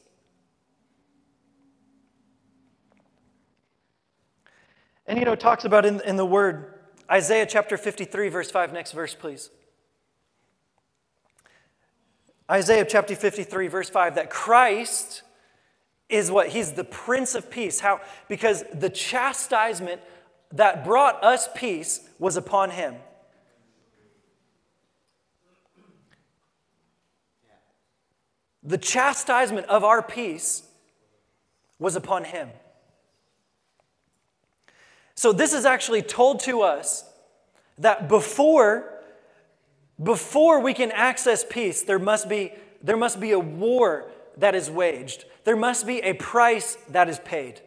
[5.06, 6.72] And you know, talks about in, in the word,
[7.10, 9.50] Isaiah chapter 53, verse 5, next verse, please.
[12.50, 15.20] Isaiah chapter 53, verse 5, that Christ
[16.08, 16.48] is what?
[16.48, 17.80] He's the Prince of Peace.
[17.80, 18.00] How?
[18.26, 20.00] Because the chastisement
[20.50, 22.94] that brought us peace was upon him.
[28.62, 30.64] The chastisement of our peace
[31.78, 32.50] was upon him.
[35.14, 37.04] So, this is actually told to us
[37.78, 38.98] that before
[40.02, 44.70] before we can access peace, there must be, there must be a war that is
[44.70, 45.24] waged.
[45.44, 47.60] There must be a price that is paid.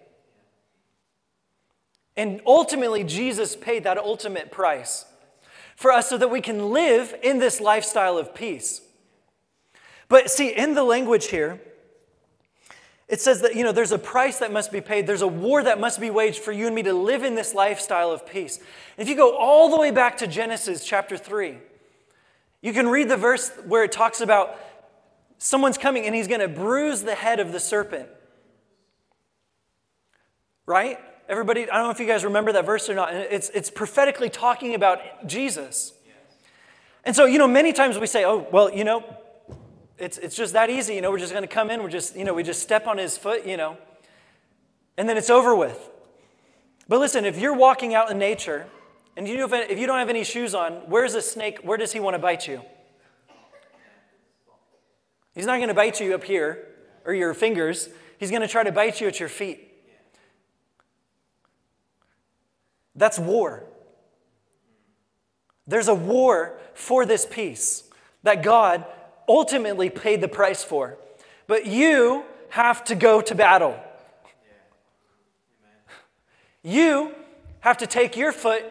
[2.16, 5.06] And ultimately, Jesus paid that ultimate price
[5.76, 8.82] for us so that we can live in this lifestyle of peace.
[10.12, 11.62] But see, in the language here,
[13.08, 15.08] it says that, you know, there's a price that must be paid.
[15.08, 17.54] There's a war that must be waged for you and me to live in this
[17.54, 18.60] lifestyle of peace.
[18.98, 21.60] If you go all the way back to Genesis chapter 3,
[22.62, 24.60] you can read the verse where it talks about
[25.38, 28.10] someone's coming and he's going to bruise the head of the serpent.
[30.66, 31.00] Right?
[31.30, 33.14] Everybody, I don't know if you guys remember that verse or not.
[33.14, 35.94] It's, it's prophetically talking about Jesus.
[37.06, 39.06] And so, you know, many times we say, oh, well, you know,
[40.02, 40.96] it's, it's just that easy.
[40.96, 42.88] You know, we're just going to come in, we're just, you know, we just step
[42.88, 43.78] on his foot, you know,
[44.98, 45.90] and then it's over with.
[46.88, 48.66] But listen, if you're walking out in nature
[49.16, 51.60] and you if you don't have any shoes on, where's a snake?
[51.64, 52.62] Where does he want to bite you?
[55.36, 56.68] He's not going to bite you up here
[57.06, 57.88] or your fingers.
[58.18, 59.72] He's going to try to bite you at your feet.
[62.96, 63.64] That's war.
[65.68, 67.84] There's a war for this peace
[68.24, 68.86] that God
[69.32, 70.98] ultimately paid the price for.
[71.48, 73.80] But you have to go to battle.
[76.64, 77.16] You
[77.62, 78.66] have to take your foot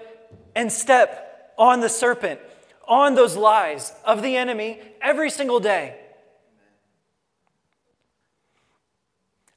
[0.55, 2.41] and step on the serpent,
[2.87, 5.97] on those lies of the enemy every single day.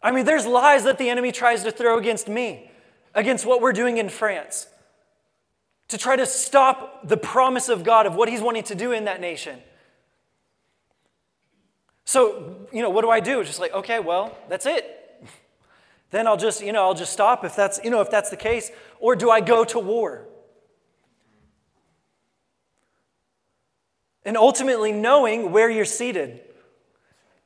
[0.02, 2.72] I mean, there's lies that the enemy tries to throw against me,
[3.14, 4.68] against what we're doing in France,
[5.90, 9.06] to try to stop the promise of God of what he's wanting to do in
[9.06, 9.60] that nation.
[12.06, 13.44] So, you know, what do I do?
[13.44, 15.00] Just like, okay, well, that's it.
[16.12, 18.38] Then I'll just, you know, I'll just stop if that's, you know, if that's the
[18.38, 18.72] case.
[19.00, 20.28] Or do I go to war?
[24.26, 26.42] And ultimately knowing where you're seated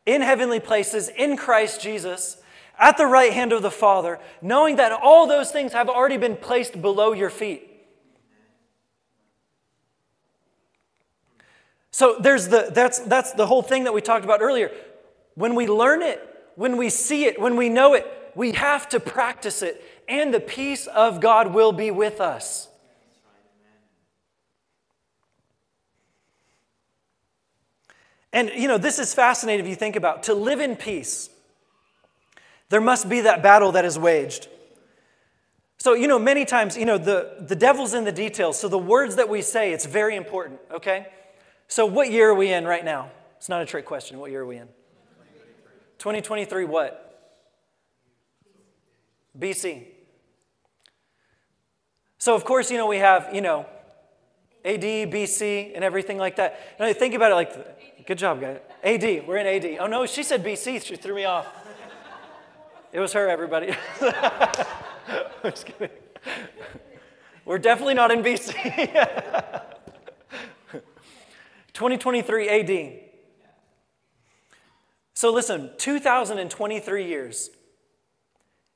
[0.05, 2.37] in heavenly places in Christ Jesus
[2.77, 6.35] at the right hand of the Father, knowing that all those things have already been
[6.35, 7.76] placed below your feet.
[11.97, 14.69] So there's the that's that's the whole thing that we talked about earlier.
[15.33, 16.21] When we learn it,
[16.53, 18.05] when we see it, when we know it,
[18.35, 22.67] we have to practice it, and the peace of God will be with us.
[28.31, 31.31] And you know, this is fascinating if you think about to live in peace.
[32.69, 34.47] There must be that battle that is waged.
[35.79, 38.59] So, you know, many times, you know, the, the devil's in the details.
[38.59, 41.07] So the words that we say, it's very important, okay?
[41.67, 43.11] So, what year are we in right now?
[43.37, 44.19] It's not a trick question.
[44.19, 44.67] What year are we in?
[45.99, 47.03] 2023, what?
[49.37, 49.85] BC.
[52.17, 53.65] So, of course, you know, we have, you know,
[54.65, 56.59] AD, BC, and everything like that.
[56.79, 58.59] And I think about it like, good job, guys.
[58.83, 59.77] AD, we're in AD.
[59.79, 60.83] Oh, no, she said BC.
[60.83, 61.47] She threw me off.
[62.91, 63.75] It was her, everybody.
[64.01, 65.89] I'm just kidding.
[67.45, 69.63] We're definitely not in BC.
[71.77, 72.99] 2023 AD.
[75.13, 77.51] So listen, 2023 years,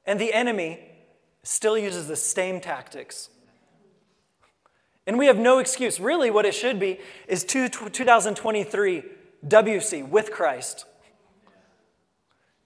[0.05, 0.79] and the enemy
[1.41, 3.29] still uses the same tactics.
[5.07, 5.99] And we have no excuse.
[5.99, 9.03] Really, what it should be is 2023
[9.47, 10.85] WC with Christ.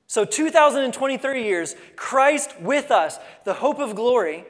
[0.05, 4.43] So, 2023 years, Christ with us, the hope of glory,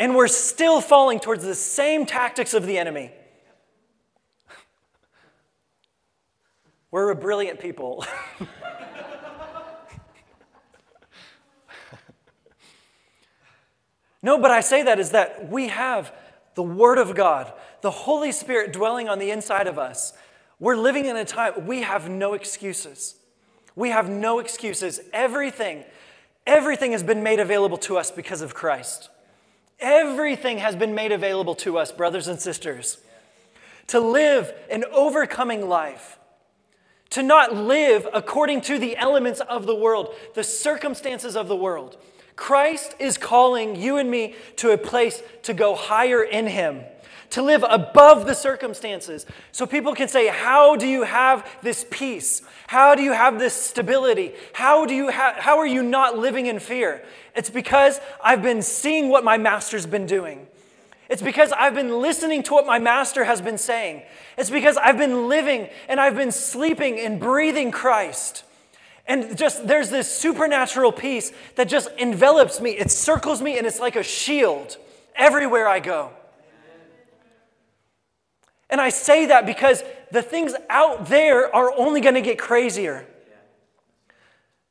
[0.00, 3.12] and we're still falling towards the same tactics of the enemy.
[6.94, 8.06] We're a brilliant people.
[14.22, 16.14] no, but I say that is that we have
[16.54, 20.12] the Word of God, the Holy Spirit dwelling on the inside of us.
[20.60, 23.16] We're living in a time we have no excuses.
[23.74, 25.00] We have no excuses.
[25.12, 25.82] Everything,
[26.46, 29.10] everything has been made available to us because of Christ.
[29.80, 32.98] Everything has been made available to us, brothers and sisters,
[33.88, 36.20] to live an overcoming life
[37.14, 41.96] to not live according to the elements of the world, the circumstances of the world.
[42.34, 46.80] Christ is calling you and me to a place to go higher in Him,
[47.30, 49.26] to live above the circumstances.
[49.52, 52.42] So people can say, How do you have this peace?
[52.66, 54.32] How do you have this stability?
[54.52, 57.04] How, do you ha- how are you not living in fear?
[57.36, 60.48] It's because I've been seeing what my master's been doing.
[61.14, 64.02] It's because I've been listening to what my master has been saying.
[64.36, 68.42] It's because I've been living and I've been sleeping and breathing Christ.
[69.06, 72.72] And just there's this supernatural peace that just envelops me.
[72.72, 74.76] It circles me and it's like a shield
[75.14, 76.10] everywhere I go.
[78.68, 83.06] And I say that because the things out there are only going to get crazier.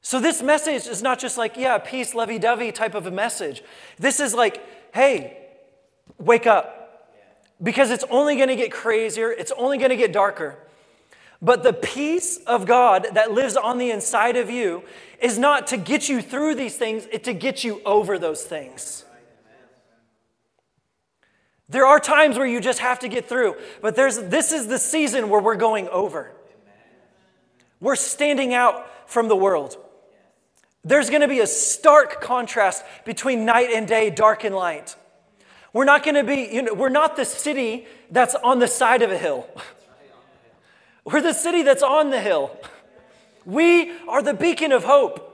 [0.02, 3.64] So this message is not just like, yeah, peace, lovey dovey type of a message.
[3.98, 4.62] This is like,
[4.94, 5.40] hey,
[6.18, 6.80] wake up.
[7.62, 10.58] Because it's only going to get crazier, it's only going to get darker.
[11.42, 14.84] But the peace of God that lives on the inside of you
[15.20, 19.04] is not to get you through these things, it's to get you over those things.
[21.70, 24.78] There are times where you just have to get through, but there's, this is the
[24.78, 26.32] season where we're going over.
[27.80, 29.78] We're standing out from the world.
[30.86, 34.96] There's going to be a stark contrast between night and day, dark and light.
[35.74, 39.02] We're not going to be, you know, we're not the city that's on the side
[39.02, 39.48] of a hill.
[41.06, 42.58] We're the city that's on the hill.
[43.46, 45.30] We are the beacon of hope.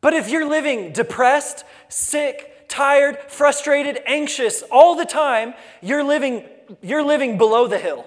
[0.00, 6.44] But if you're living depressed, sick, tired, frustrated, anxious all the time, you're living,
[6.82, 8.04] you're living below the hill.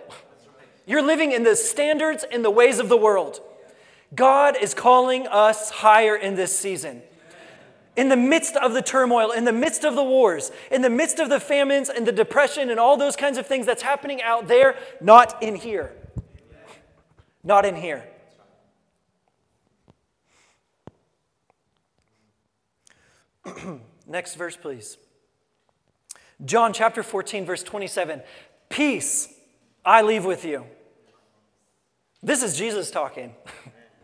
[0.85, 3.39] You're living in the standards and the ways of the world.
[4.13, 7.01] God is calling us higher in this season.
[7.95, 11.19] In the midst of the turmoil, in the midst of the wars, in the midst
[11.19, 14.47] of the famines and the depression and all those kinds of things that's happening out
[14.47, 15.93] there, not in here.
[17.43, 18.05] Not in here.
[24.07, 24.97] Next verse, please.
[26.43, 28.21] John chapter 14, verse 27.
[28.69, 29.33] Peace
[29.85, 30.65] I leave with you.
[32.21, 33.35] This is Jesus talking.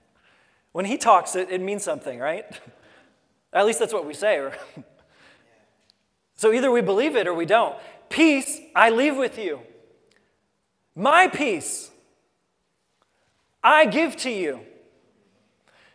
[0.73, 2.45] when he talks, it, it means something, right?
[3.51, 4.49] At least that's what we say.
[6.35, 7.75] so either we believe it or we don't.
[8.09, 9.61] Peace I leave with you.
[10.95, 11.91] My peace
[13.63, 14.61] I give to you.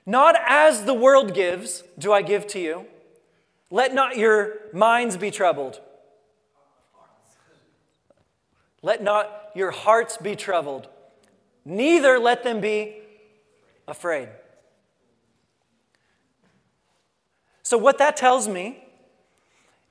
[0.06, 2.86] Not as the world gives, do I give to you.
[3.70, 5.80] Let not your minds be troubled.
[8.82, 10.88] Let not your hearts be troubled.
[11.64, 12.98] Neither let them be
[13.88, 14.28] afraid.
[17.64, 18.84] So, what that tells me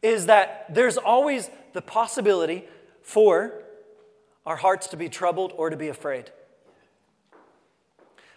[0.02, 2.66] is that there's always the possibility
[3.02, 3.64] for
[4.46, 6.32] our hearts to be troubled or to be afraid.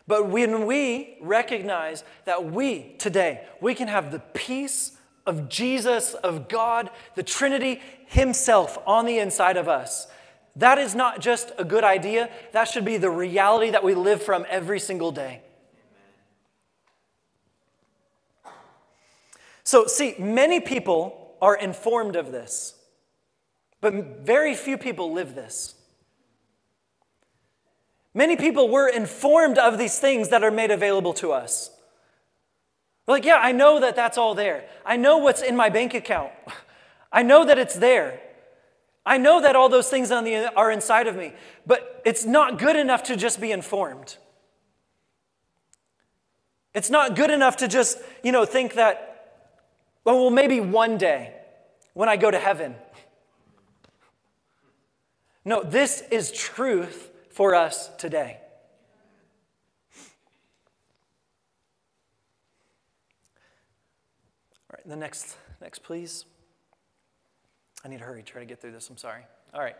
[0.07, 4.93] But when we recognize that we today, we can have the peace
[5.26, 10.07] of Jesus, of God, the Trinity Himself on the inside of us,
[10.55, 14.22] that is not just a good idea, that should be the reality that we live
[14.22, 15.43] from every single day.
[19.67, 22.77] So, see, many people are informed of this,
[23.81, 23.93] but
[24.25, 25.75] very few people live this.
[28.14, 31.73] Many people were informed of these things that are made available to us.
[33.09, 34.69] like, yeah, I know that that's all there.
[34.85, 36.31] I know what's in my bank account.
[37.12, 38.21] I know that it's there.
[39.05, 41.33] I know that all those things on the, are inside of me,
[41.67, 44.17] but it's not good enough to just be informed.
[46.73, 49.06] It's not good enough to just, you know, think that
[50.15, 51.33] well, maybe one day
[51.95, 52.75] when I go to heaven.
[55.45, 58.39] No, this is truth for us today.
[64.71, 66.25] All right, the next, next, please.
[67.85, 68.89] I need to hurry, try to get through this.
[68.91, 69.23] I'm sorry.
[69.55, 69.77] All right.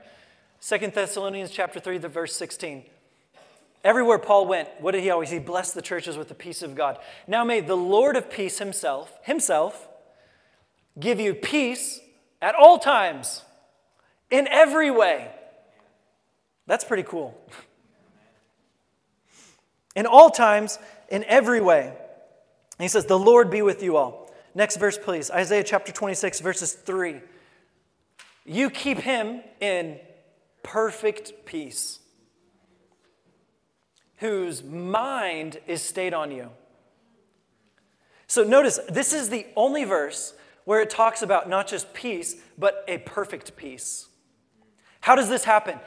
[0.61, 2.85] Second Thessalonians chapter 3, the verse 16.
[3.85, 5.31] Everywhere Paul went, what did he always?
[5.31, 6.99] He blessed the churches with the peace of God.
[7.29, 9.89] Now may the Lord of peace himself, himself,
[10.99, 12.01] give you peace
[12.41, 13.43] at all times,
[14.31, 15.31] in every way.
[16.67, 17.39] That's pretty cool.
[19.97, 20.79] in all times,
[21.09, 21.87] in every way.
[21.87, 24.31] And he says, The Lord be with you all.
[24.55, 25.31] Next verse, please.
[25.31, 27.21] Isaiah chapter 26, verses 3.
[28.45, 29.99] You keep him in
[30.63, 32.01] perfect peace,
[34.17, 36.51] whose mind is stayed on you.
[38.27, 40.35] So notice, this is the only verse
[40.67, 44.09] where it talks about not just peace, but a perfect peace.
[45.01, 45.79] How does this happen?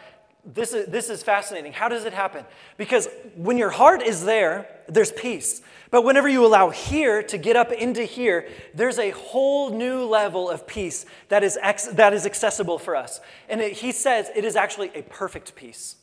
[0.46, 1.74] This is, this is fascinating.
[1.74, 2.46] How does it happen?
[2.78, 5.62] Because when your heart is there, there's peace.
[5.92, 10.50] But whenever you allow here to get up into here, there's a whole new level
[10.50, 13.20] of peace that is, ex- that is accessible for us.
[13.50, 15.98] And it, he says it is actually a perfect peace.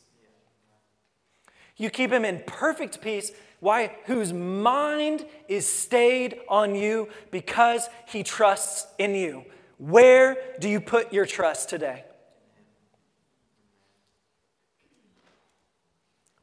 [1.77, 3.95] You keep him in perfect peace why?
[4.05, 9.45] Whose mind is stayed on you because he trusts in you.
[9.79, 12.03] Where do you put your trust today?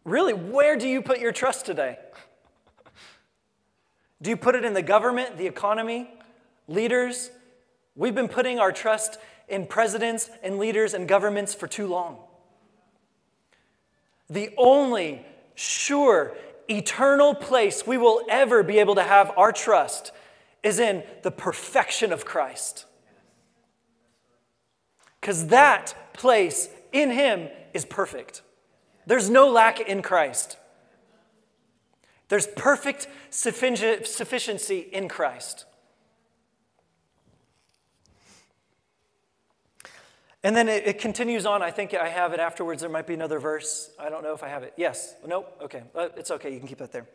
[0.05, 1.99] Really, where do you put your trust today?
[4.21, 6.11] Do you put it in the government, the economy,
[6.69, 7.31] leaders?
[7.95, 9.19] We've been putting our trust
[9.49, 12.19] in presidents and leaders and governments for too long.
[14.29, 16.37] The only sure
[16.69, 20.13] eternal place we will ever be able to have our trust
[20.63, 22.87] is in the perfection of Christ.
[25.21, 28.43] Because that place in Him is perfect.
[29.07, 30.57] There's no lack in Christ.
[32.29, 35.67] There's perfect sufficiency in Christ.
[40.45, 41.63] And then it, it, continues on.
[41.63, 42.83] I think I have it afterwards.
[42.83, 43.91] There might be another verse.
[43.99, 44.75] I don't know if I have it.
[44.77, 45.15] Yes.
[45.27, 45.59] Nope.
[45.63, 45.83] Okay.
[45.95, 46.53] Uh, it's okay.
[46.53, 47.07] You can keep that there.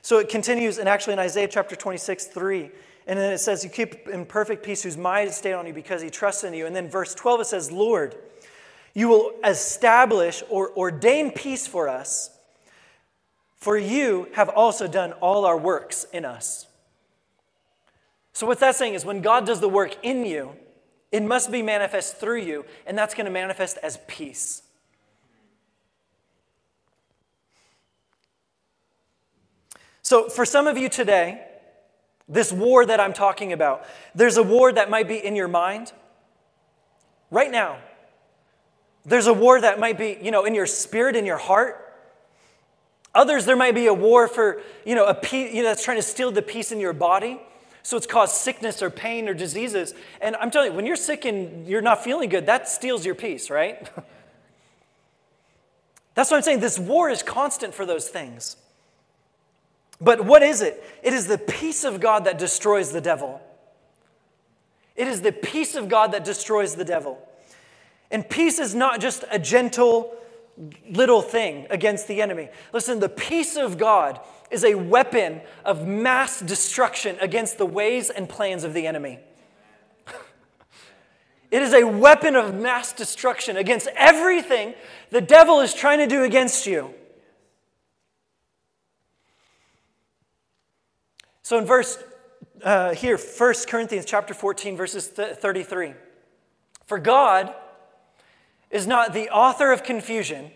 [0.00, 2.70] So it continues, and actually in Isaiah chapter 26, 3,
[3.06, 5.74] and then it says, You keep in perfect peace whose mind is stayed on you
[5.74, 6.64] because he trusts in you.
[6.64, 8.16] And then verse 12, it says, Lord,
[8.94, 12.30] you will establish or ordain peace for us,
[13.56, 16.66] for you have also done all our works in us.
[18.32, 20.54] So, what's that saying is when God does the work in you,
[21.12, 24.62] it must be manifest through you, and that's going to manifest as peace.
[30.02, 31.46] So, for some of you today,
[32.28, 33.84] this war that I'm talking about,
[34.14, 35.92] there's a war that might be in your mind
[37.30, 37.78] right now.
[39.04, 41.86] There's a war that might be, you know, in your spirit, in your heart.
[43.14, 45.98] Others, there might be a war for, you know, a peace, you know, that's trying
[45.98, 47.40] to steal the peace in your body.
[47.82, 49.94] So it's caused sickness or pain or diseases.
[50.20, 53.14] And I'm telling you, when you're sick and you're not feeling good, that steals your
[53.14, 53.88] peace, right?
[56.14, 56.60] That's what I'm saying.
[56.60, 58.56] This war is constant for those things.
[60.00, 60.82] But what is it?
[61.02, 63.40] It is the peace of God that destroys the devil.
[64.96, 67.18] It is the peace of God that destroys the devil.
[68.10, 70.14] And peace is not just a gentle
[70.90, 72.48] little thing against the enemy.
[72.72, 74.20] Listen, the peace of God
[74.50, 79.18] is a weapon of mass destruction against the ways and plans of the enemy.
[81.50, 84.74] It is a weapon of mass destruction against everything
[85.10, 86.94] the devil is trying to do against you.
[91.42, 91.98] So in verse
[92.62, 95.94] uh, here, 1 Corinthians chapter 14, verses 33.
[96.86, 97.52] For God
[98.70, 100.52] is not the author of confusion,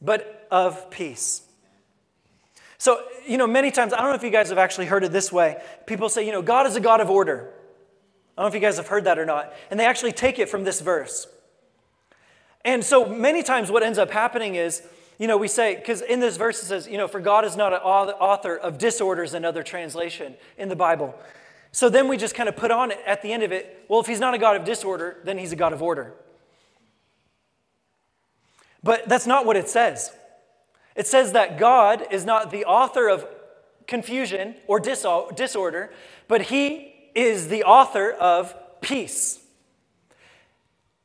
[0.00, 1.45] but of peace.
[2.78, 5.12] So, you know, many times, I don't know if you guys have actually heard it
[5.12, 5.60] this way.
[5.86, 7.50] People say, you know, God is a God of order.
[8.36, 9.52] I don't know if you guys have heard that or not.
[9.70, 11.26] And they actually take it from this verse.
[12.64, 14.82] And so many times, what ends up happening is
[15.18, 17.56] you know, we say, because in this verse it says, you know, for God is
[17.56, 21.14] not an author of disorders, another translation in the Bible.
[21.72, 24.00] So then we just kind of put on it at the end of it, well,
[24.00, 26.14] if he's not a God of disorder, then he's a God of order.
[28.82, 30.14] But that's not what it says.
[30.96, 33.26] It says that God is not the author of
[33.86, 35.92] confusion or disorder,
[36.26, 39.40] but he is the author of peace.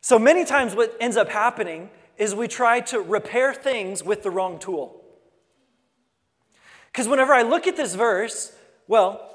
[0.01, 4.31] So many times, what ends up happening is we try to repair things with the
[4.31, 5.03] wrong tool.
[6.91, 8.51] Because whenever I look at this verse,
[8.87, 9.27] well,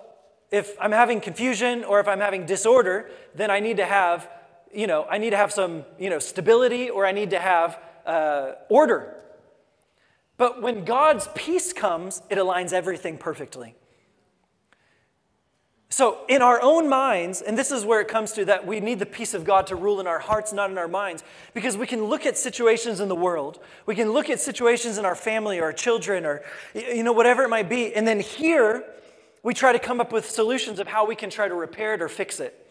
[0.50, 4.28] if I'm having confusion or if I'm having disorder, then I need to have,
[4.72, 7.78] you know, I need to have some, you know, stability or I need to have
[8.04, 9.14] uh, order.
[10.39, 13.74] But when God's peace comes, it aligns everything perfectly.
[15.89, 18.99] So, in our own minds, and this is where it comes to that we need
[18.99, 21.22] the peace of God to rule in our hearts, not in our minds,
[21.55, 25.07] because we can look at situations in the world, we can look at situations in
[25.07, 26.43] our family or our children or,
[26.74, 28.84] you know, whatever it might be, and then here
[29.43, 32.03] we try to come up with solutions of how we can try to repair it
[32.03, 32.68] or fix it.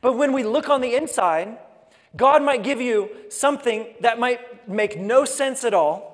[0.00, 1.58] But when we look on the inside,
[2.16, 6.13] God might give you something that might make no sense at all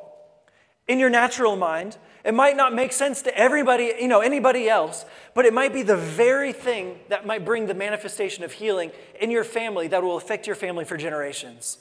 [0.91, 5.05] in your natural mind, it might not make sense to everybody, you know, anybody else,
[5.37, 9.31] but it might be the very thing that might bring the manifestation of healing in
[9.31, 11.79] your family that will affect your family for generations.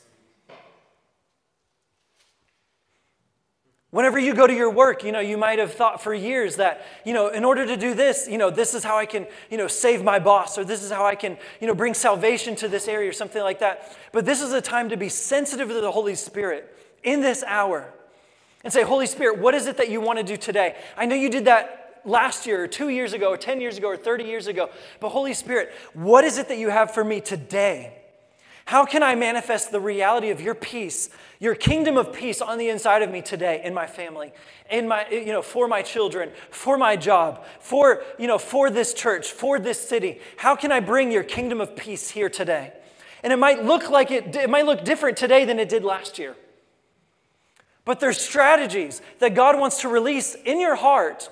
[3.90, 6.86] Whenever you go to your work, you know, you might have thought for years that,
[7.04, 9.58] you know, in order to do this, you know, this is how I can, you
[9.58, 12.68] know, save my boss or this is how I can, you know, bring salvation to
[12.68, 13.98] this area or something like that.
[14.12, 17.92] But this is a time to be sensitive to the Holy Spirit in this hour
[18.64, 20.76] and say, Holy Spirit, what is it that you want to do today?
[20.98, 23.88] I know you did that last year, or two years ago, or 10 years ago,
[23.88, 27.22] or 30 years ago, but Holy Spirit, what is it that you have for me
[27.22, 27.94] today?
[28.66, 32.70] How can I manifest the reality of your peace, your kingdom of peace on the
[32.70, 34.32] inside of me today in my family,
[34.70, 38.94] in my, you know, for my children, for my job, for, you know, for this
[38.94, 40.20] church, for this city?
[40.38, 42.74] How can I bring your kingdom of peace here today?
[43.24, 46.20] And it might look like it, it might look different today than it did last
[46.20, 46.36] year.
[47.90, 51.28] But there's strategies that God wants to release in your heart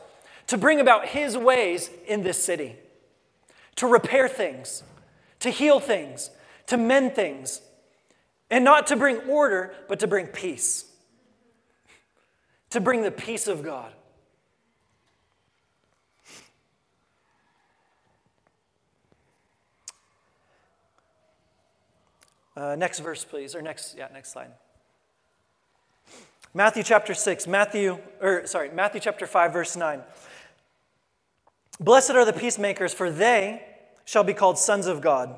[0.47, 2.75] to bring about His ways in this city,
[3.75, 4.81] to repair things,
[5.41, 6.31] to heal things,
[6.65, 7.61] to mend things,
[8.49, 10.85] and not to bring order, but to bring peace,
[12.71, 13.93] to bring the peace of God.
[22.55, 24.49] Uh, next verse, please, or next, yeah, next slide.
[26.57, 30.01] Matthew chapter 6, Matthew, or sorry, Matthew chapter 5, verse 9.
[31.79, 33.61] Blessed are the peacemakers, for they
[34.05, 35.37] shall be called sons of God.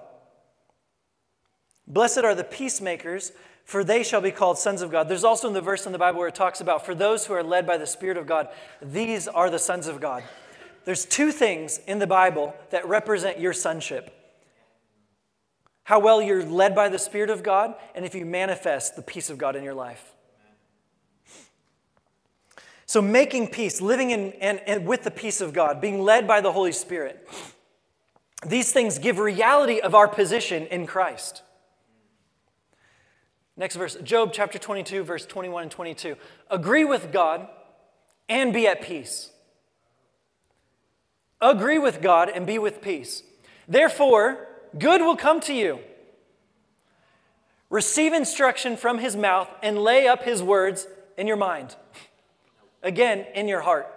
[1.86, 3.34] Blessed are the peacemakers,
[3.66, 5.10] for they shall be called sons of God.
[5.10, 7.34] There's also in the verse in the Bible where it talks about, for those who
[7.34, 8.48] are led by the Spirit of God,
[8.82, 10.24] these are the sons of God.
[10.86, 14.16] There's two things in the Bible that represent your sonship
[15.84, 19.30] how well you're led by the Spirit of God, and if you manifest the peace
[19.30, 20.14] of God in your life.
[22.90, 26.42] So, making peace, living in, and, and with the peace of God, being led by
[26.42, 27.30] the Holy Spirit.
[28.48, 31.44] these things give reality of our position in Christ.
[33.56, 36.16] Next verse, Job chapter 22, verse 21 and 22.
[36.50, 37.48] Agree with God
[38.28, 39.30] and be at peace.
[41.40, 43.22] Agree with God and be with peace.
[43.68, 44.48] Therefore,
[44.80, 45.78] good will come to you.
[47.70, 50.88] Receive instruction from his mouth and lay up his words
[51.20, 51.76] in your mind.
[52.84, 53.88] Again, in your heart.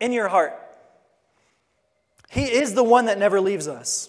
[0.00, 0.54] In your heart.
[2.30, 4.08] He is the one that never leaves us.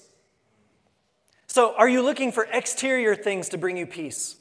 [1.47, 4.38] So, are you looking for exterior things to bring you peace?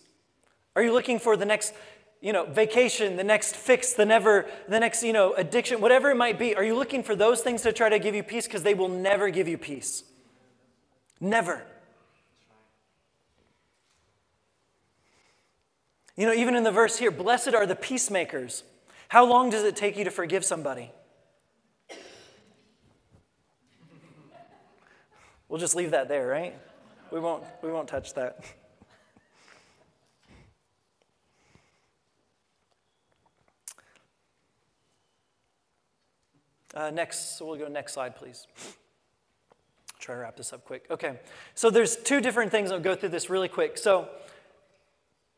[0.76, 1.74] Are you looking for the next,
[2.20, 6.16] you know, vacation, the next fix, the never, the next, you know, addiction, whatever it
[6.16, 6.54] might be?
[6.54, 8.88] Are you looking for those things to try to give you peace because they will
[8.88, 10.04] never give you peace?
[11.20, 11.64] Never.
[16.16, 18.62] You know, even in the verse here, blessed are the peacemakers.
[19.10, 20.92] How long does it take you to forgive somebody?
[25.48, 26.56] We'll just leave that there, right?
[27.10, 28.44] We won't, we won't touch that.
[36.72, 38.46] Uh, next, so we'll go next slide, please.
[39.98, 40.86] Try to wrap this up quick.
[40.88, 41.18] Okay,
[41.56, 42.70] so there's two different things.
[42.70, 43.76] I'll go through this really quick.
[43.76, 44.08] So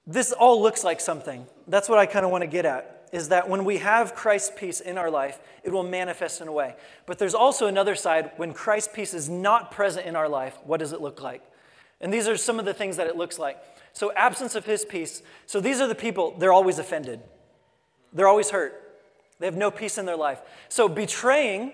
[0.07, 1.47] this all looks like something.
[1.67, 3.02] That's what I kind of want to get at.
[3.13, 6.53] Is that when we have Christ's peace in our life, it will manifest in a
[6.53, 6.75] way.
[7.07, 8.33] But there's also another side.
[8.37, 11.43] When Christ's peace is not present in our life, what does it look like?
[12.01, 13.63] And these are some of the things that it looks like.
[13.93, 15.23] So, absence of his peace.
[15.47, 17.21] So, these are the people, they're always offended,
[18.13, 18.99] they're always hurt,
[19.39, 20.41] they have no peace in their life.
[20.69, 21.73] So, betraying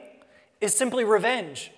[0.60, 1.70] is simply revenge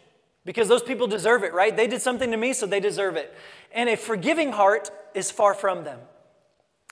[0.45, 1.77] because those people deserve it, right?
[1.77, 3.35] They did something to me, so they deserve it.
[3.73, 6.01] And a forgiving heart is far from them.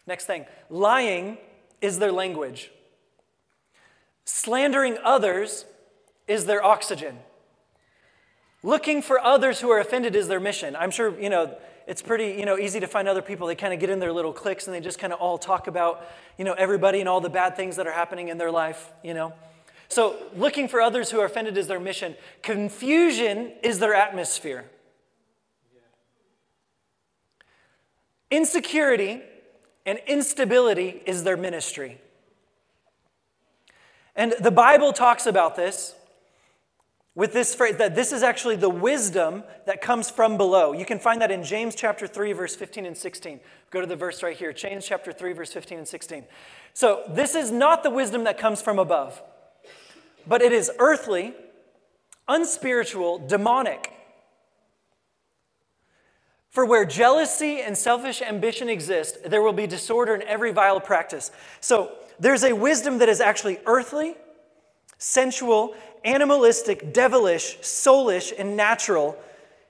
[0.06, 1.38] Next thing lying
[1.80, 2.70] is their language,
[4.24, 5.64] slandering others
[6.26, 7.18] is their oxygen.
[8.62, 10.74] Looking for others who are offended is their mission.
[10.76, 11.56] I'm sure, you know,
[11.86, 13.46] it's pretty, you know, easy to find other people.
[13.46, 15.68] They kind of get in their little cliques and they just kind of all talk
[15.68, 16.06] about,
[16.36, 19.14] you know, everybody and all the bad things that are happening in their life, you
[19.14, 19.32] know.
[19.88, 22.14] So, looking for others who are offended is their mission.
[22.42, 24.66] Confusion is their atmosphere.
[28.30, 29.22] Insecurity
[29.88, 31.98] and instability is their ministry.
[34.14, 35.94] And the Bible talks about this
[37.14, 40.74] with this phrase that this is actually the wisdom that comes from below.
[40.74, 43.40] You can find that in James chapter 3 verse 15 and 16.
[43.70, 44.52] Go to the verse right here.
[44.52, 46.24] James chapter 3 verse 15 and 16.
[46.74, 49.22] So, this is not the wisdom that comes from above.
[50.26, 51.32] But it is earthly,
[52.28, 53.90] unspiritual, demonic.
[56.58, 61.30] For where jealousy and selfish ambition exist, there will be disorder in every vile practice.
[61.60, 64.16] So, there's a wisdom that is actually earthly,
[64.98, 69.16] sensual, animalistic, devilish, soulish, and natural.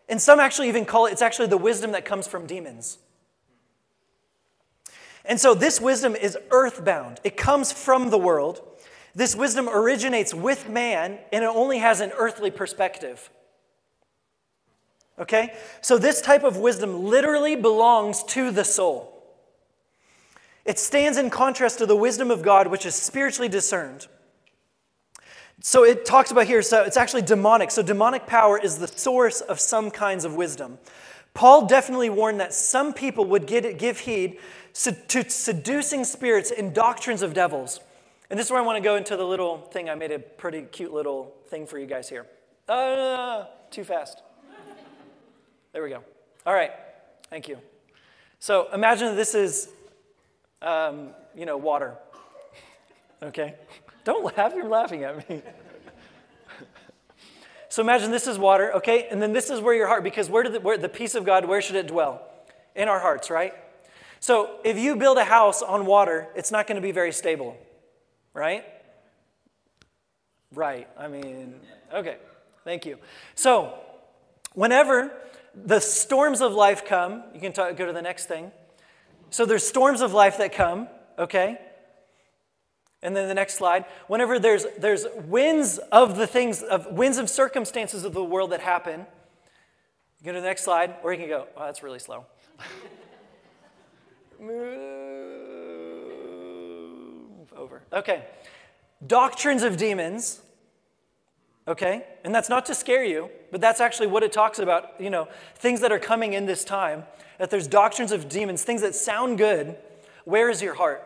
[0.09, 2.97] And some actually even call it, it's actually the wisdom that comes from demons.
[5.27, 8.63] And so this wisdom is earthbound, it comes from the world.
[9.15, 13.29] This wisdom originates with man, and it only has an earthly perspective.
[15.21, 15.55] Okay?
[15.81, 19.15] So this type of wisdom literally belongs to the soul.
[20.65, 24.07] It stands in contrast to the wisdom of God, which is spiritually discerned.
[25.61, 27.71] So it talks about here, so it's actually demonic.
[27.71, 30.79] So demonic power is the source of some kinds of wisdom.
[31.35, 34.39] Paul definitely warned that some people would get, give heed
[34.75, 37.81] to seducing spirits and doctrines of devils.
[38.31, 39.89] And this is where I want to go into the little thing.
[39.89, 42.27] I made a pretty cute little thing for you guys here.
[42.69, 44.23] Uh, too fast.
[45.73, 46.03] There we go.
[46.47, 46.73] All right.
[47.31, 47.59] Thank you.
[48.41, 49.69] So imagine this is,
[50.63, 51.97] um, you know, water.
[53.23, 53.55] Okay?
[54.05, 55.43] Don't laugh, you're laughing at me.
[57.69, 59.09] so imagine this is water, okay?
[59.11, 61.25] And then this is where your heart, because where did the, where, the peace of
[61.25, 62.23] God, where should it dwell?
[62.75, 63.53] In our hearts, right?
[64.21, 67.57] So if you build a house on water, it's not going to be very stable,
[68.33, 68.65] right?
[70.55, 70.89] Right.
[70.97, 71.55] I mean,
[71.93, 72.17] okay.
[72.65, 72.99] Thank you.
[73.35, 73.75] So
[74.55, 75.13] whenever
[75.55, 78.51] the storms of life come, you can talk, go to the next thing.
[79.31, 80.89] So there's storms of life that come,
[81.19, 81.59] okay?
[83.03, 83.85] And then the next slide.
[84.07, 88.61] Whenever there's, there's winds of the things, of winds of circumstances of the world that
[88.61, 89.07] happen,
[90.21, 92.25] you go to the next slide, or you can go, oh, that's really slow.
[94.41, 94.53] Move
[97.57, 97.83] over.
[97.93, 98.25] Okay.
[99.07, 100.41] Doctrines of demons.
[101.69, 102.03] Okay?
[102.25, 105.29] And that's not to scare you, but that's actually what it talks about, you know,
[105.55, 107.05] things that are coming in this time.
[107.39, 109.77] That there's doctrines of demons, things that sound good.
[110.25, 111.05] Where is your heart?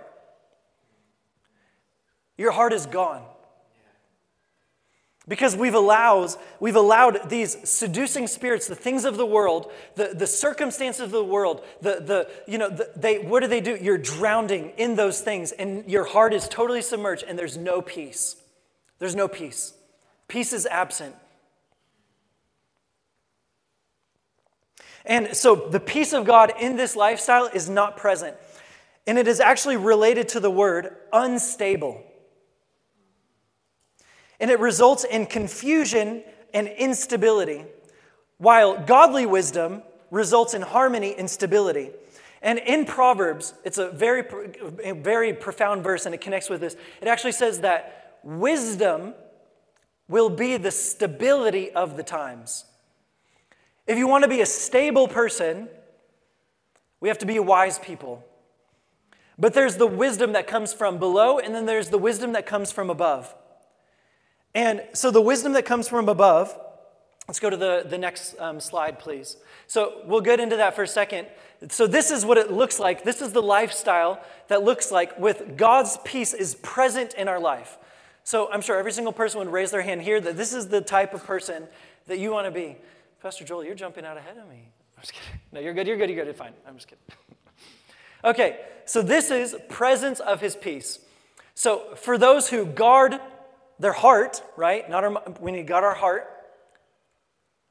[2.38, 3.24] Your heart is gone.
[5.28, 10.26] Because we've allowed, we've allowed these seducing spirits, the things of the world, the, the
[10.26, 13.76] circumstances of the world, the, the, you know, the, they, what do they do?
[13.80, 18.36] You're drowning in those things, and your heart is totally submerged, and there's no peace.
[18.98, 19.74] There's no peace.
[20.32, 21.14] Peace is absent.
[25.04, 28.34] And so the peace of God in this lifestyle is not present.
[29.06, 32.02] And it is actually related to the word unstable
[34.40, 36.24] and it results in confusion
[36.54, 37.66] and instability,
[38.38, 41.90] while godly wisdom results in harmony and stability.
[42.40, 44.24] And in Proverbs, it's a very,
[44.94, 46.74] very profound verse and it connects with this.
[47.02, 49.12] It actually says that wisdom
[50.08, 52.64] will be the stability of the times.
[53.86, 55.68] If you want to be a stable person,
[57.00, 58.24] we have to be wise people.
[59.38, 62.70] But there's the wisdom that comes from below, and then there's the wisdom that comes
[62.70, 63.34] from above.
[64.54, 66.56] And so the wisdom that comes from above,
[67.26, 69.36] let's go to the, the next um, slide, please.
[69.66, 71.26] So we'll get into that for a second.
[71.70, 73.04] So this is what it looks like.
[73.04, 77.78] This is the lifestyle that looks like with God's peace is present in our life.
[78.24, 80.80] So I'm sure every single person would raise their hand here that this is the
[80.80, 81.66] type of person
[82.06, 82.76] that you want to be.
[83.20, 84.68] Pastor Joel, you're jumping out ahead of me.
[84.96, 85.40] I'm just kidding.
[85.52, 86.52] No, you're good, you're good, you're good, you're fine.
[86.66, 87.04] I'm just kidding.
[88.24, 90.98] okay, so this is presence of his peace.
[91.54, 93.20] So for those who guard
[93.78, 94.88] their heart, right?
[94.88, 96.28] Not our, we need God our heart.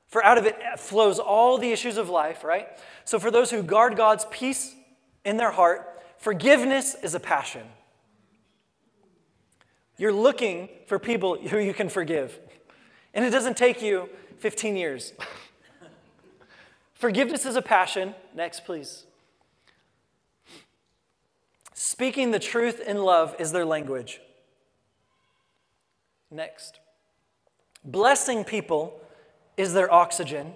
[0.08, 2.68] For out of it flows all the issues of life, right?
[3.06, 4.76] So for those who guard God's peace
[5.24, 7.64] in their heart, forgiveness is a passion.
[10.02, 12.40] You're looking for people who you can forgive.
[13.14, 15.14] And it doesn't take you 15 years.
[16.96, 18.16] Forgiveness is a passion.
[18.34, 19.06] Next, please.
[21.76, 24.22] Speaking the truth in love is their language.
[26.32, 26.80] Next.
[27.86, 29.00] Blessing people
[29.56, 30.54] is their oxygen.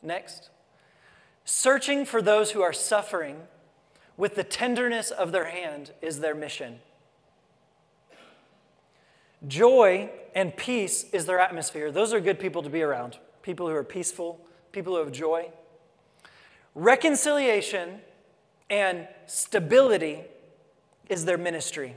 [0.00, 0.50] Next.
[1.44, 3.48] Searching for those who are suffering
[4.16, 6.78] with the tenderness of their hand is their mission.
[9.46, 11.92] Joy and peace is their atmosphere.
[11.92, 13.18] Those are good people to be around.
[13.42, 14.40] People who are peaceful,
[14.72, 15.50] people who have joy.
[16.74, 18.00] Reconciliation
[18.68, 20.22] and stability
[21.08, 21.94] is their ministry.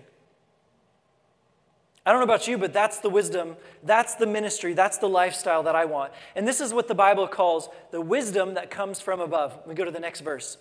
[2.05, 5.61] I don't know about you, but that's the wisdom, that's the ministry, that's the lifestyle
[5.63, 6.11] that I want.
[6.35, 9.59] And this is what the Bible calls the wisdom that comes from above.
[9.67, 10.57] We go to the next verse.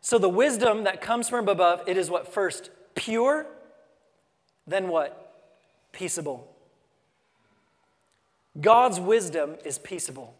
[0.00, 2.70] So, the wisdom that comes from above, it is what first?
[2.96, 3.46] Pure,
[4.66, 5.32] then what?
[5.92, 6.52] Peaceable.
[8.60, 10.34] God's wisdom is peaceable,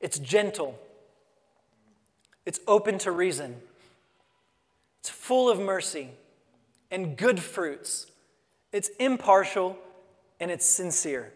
[0.00, 0.78] it's gentle,
[2.44, 3.56] it's open to reason.
[5.00, 6.08] It's full of mercy
[6.90, 8.06] and good fruits.
[8.72, 9.78] It's impartial
[10.40, 11.30] and it's sincere.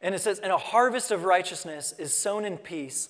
[0.00, 3.08] And it says, and a harvest of righteousness is sown in peace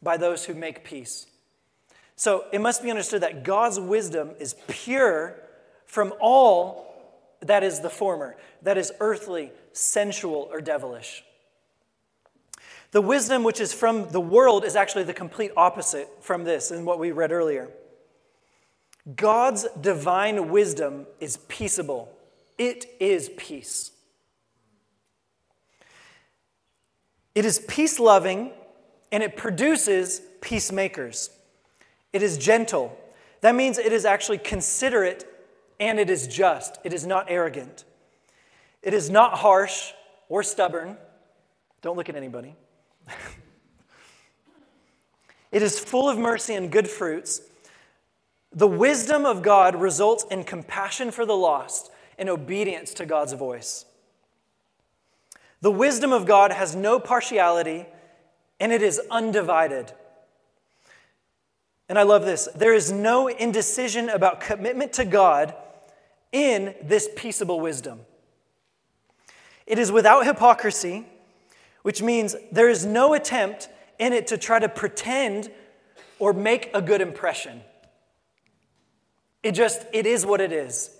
[0.00, 1.26] by those who make peace.
[2.20, 5.40] So it must be understood that God's wisdom is pure
[5.86, 6.86] from all
[7.40, 11.24] that is the former, that is earthly, sensual, or devilish.
[12.90, 16.84] The wisdom which is from the world is actually the complete opposite from this and
[16.84, 17.70] what we read earlier.
[19.16, 22.12] God's divine wisdom is peaceable,
[22.58, 23.92] it is peace.
[27.34, 28.52] It is peace loving
[29.10, 31.30] and it produces peacemakers.
[32.12, 32.96] It is gentle.
[33.40, 35.26] That means it is actually considerate
[35.78, 36.78] and it is just.
[36.84, 37.84] It is not arrogant.
[38.82, 39.92] It is not harsh
[40.28, 40.96] or stubborn.
[41.82, 42.54] Don't look at anybody.
[45.52, 47.42] it is full of mercy and good fruits.
[48.52, 53.86] The wisdom of God results in compassion for the lost and obedience to God's voice.
[55.60, 57.86] The wisdom of God has no partiality
[58.58, 59.92] and it is undivided.
[61.90, 62.48] And I love this.
[62.54, 65.54] There is no indecision about commitment to God
[66.32, 68.00] in this peaceable wisdom.
[69.66, 71.04] It is without hypocrisy
[71.82, 73.68] which means there is no attempt
[73.98, 75.50] in it to try to pretend
[76.18, 77.62] or make a good impression.
[79.42, 80.90] It just, it is what it is.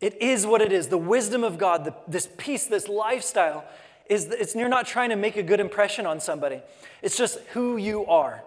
[0.00, 0.88] It is what it is.
[0.88, 3.64] The wisdom of God, the, this peace, this lifestyle,
[4.08, 6.60] is it's, you're not trying to make a good impression on somebody.
[7.02, 8.44] It's just who you are.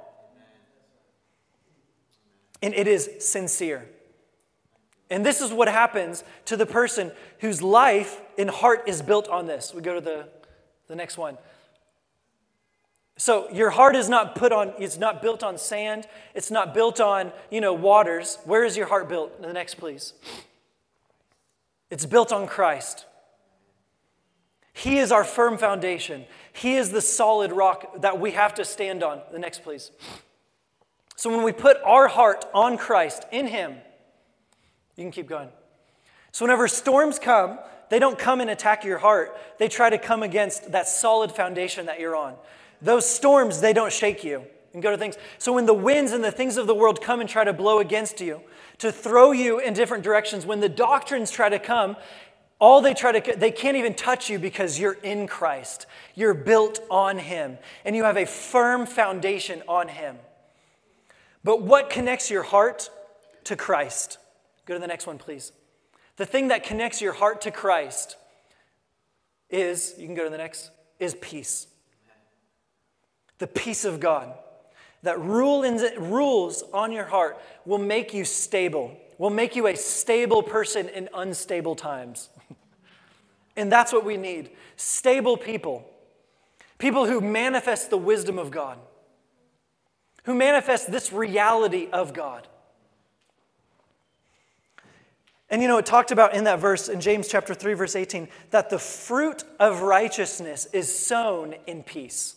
[2.61, 3.87] And it is sincere.
[5.09, 9.45] And this is what happens to the person whose life and heart is built on
[9.45, 9.73] this.
[9.73, 10.27] We go to the
[10.87, 11.37] the next one.
[13.17, 16.99] So your heart is not put on, it's not built on sand, it's not built
[16.99, 18.37] on, you know, waters.
[18.45, 19.41] Where is your heart built?
[19.41, 20.13] The next, please.
[21.89, 23.05] It's built on Christ.
[24.71, 26.25] He is our firm foundation.
[26.53, 29.21] He is the solid rock that we have to stand on.
[29.31, 29.89] The next, please.
[31.17, 33.75] So when we put our heart on Christ, in Him,
[34.95, 35.49] you can keep going.
[36.31, 37.57] So whenever storms come,
[37.89, 39.35] they don't come and attack your heart.
[39.57, 42.35] They try to come against that solid foundation that you're on.
[42.81, 44.43] Those storms, they don't shake you
[44.73, 45.17] and go to things.
[45.39, 47.79] So when the winds and the things of the world come and try to blow
[47.79, 48.41] against you,
[48.77, 51.97] to throw you in different directions, when the doctrines try to come,
[52.59, 55.87] all they try to they can't even touch you because you're in Christ.
[56.13, 60.17] You're built on him and you have a firm foundation on him.
[61.43, 62.89] But what connects your heart
[63.45, 64.17] to Christ?
[64.65, 65.51] Go to the next one, please.
[66.17, 68.17] The thing that connects your heart to Christ
[69.49, 71.67] is, you can go to the next, is peace.
[73.37, 74.33] The peace of God
[75.03, 75.77] that rule in,
[76.09, 81.07] rules on your heart will make you stable, will make you a stable person in
[81.13, 82.29] unstable times.
[83.55, 85.89] and that's what we need stable people,
[86.77, 88.77] people who manifest the wisdom of God,
[90.27, 92.45] who manifest this reality of God.
[95.49, 98.27] And you know, it talked about in that verse in James chapter 3, verse 18,
[98.51, 102.35] that the fruit of righteousness is sown in peace.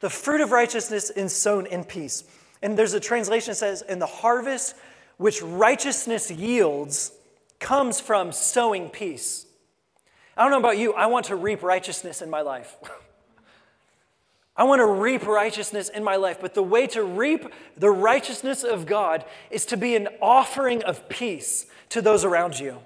[0.00, 2.24] The fruit of righteousness is sown in peace.
[2.60, 4.76] And there's a translation that says, and the harvest
[5.16, 7.12] which righteousness yields
[7.60, 9.46] comes from sowing peace.
[10.36, 12.76] I don't know about you, I want to reap righteousness in my life.
[14.60, 17.46] I want to reap righteousness in my life, but the way to reap
[17.78, 22.76] the righteousness of God is to be an offering of peace to those around you.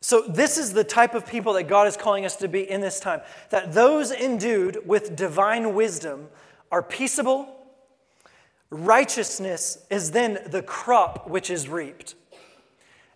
[0.00, 2.80] So, this is the type of people that God is calling us to be in
[2.80, 3.20] this time.
[3.50, 6.26] That those endued with divine wisdom
[6.72, 7.54] are peaceable.
[8.70, 12.16] Righteousness is then the crop which is reaped.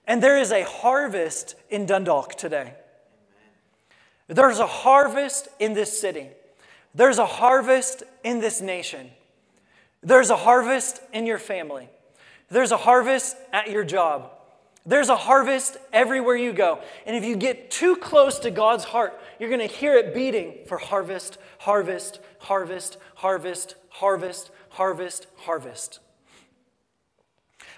[0.07, 2.75] And there is a harvest in Dundalk today.
[4.29, 6.29] There's a harvest in this city.
[6.95, 9.11] There's a harvest in this nation.
[10.03, 11.89] There's a harvest in your family.
[12.49, 14.31] There's a harvest at your job.
[14.85, 16.81] There's a harvest everywhere you go.
[17.07, 20.55] And if you get too close to God's heart, you're going to hear it beating
[20.67, 26.01] for harvest, harvest, harvest, harvest, harvest, harvest, harvest.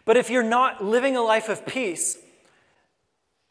[0.04, 2.18] But if you're not living a life of peace,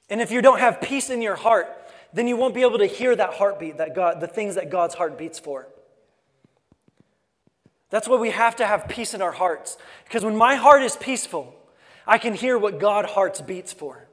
[0.10, 1.68] and if you don't have peace in your heart,
[2.14, 4.94] then you won't be able to hear that heartbeat, that God, the things that God's
[4.96, 5.68] heart beats for.
[7.90, 9.78] That's why we have to have peace in our hearts.
[10.04, 11.56] Because when my heart is peaceful,
[12.06, 14.08] I can hear what God hearts beats for.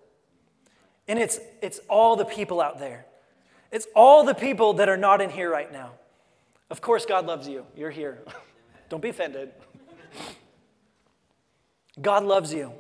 [1.09, 3.07] And it's, it's all the people out there.
[3.73, 5.93] It's all the people that are not in here right now.
[6.71, 7.67] Of course, God loves you.
[7.77, 8.19] You're here.
[8.89, 9.53] Don't be offended.
[12.01, 12.73] God loves you.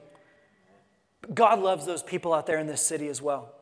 [1.32, 3.52] God loves those people out there in this city as well.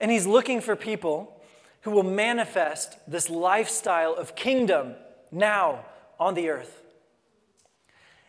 [0.00, 1.40] And He's looking for people
[1.82, 4.94] who will manifest this lifestyle of kingdom
[5.30, 5.84] now
[6.18, 6.82] on the earth.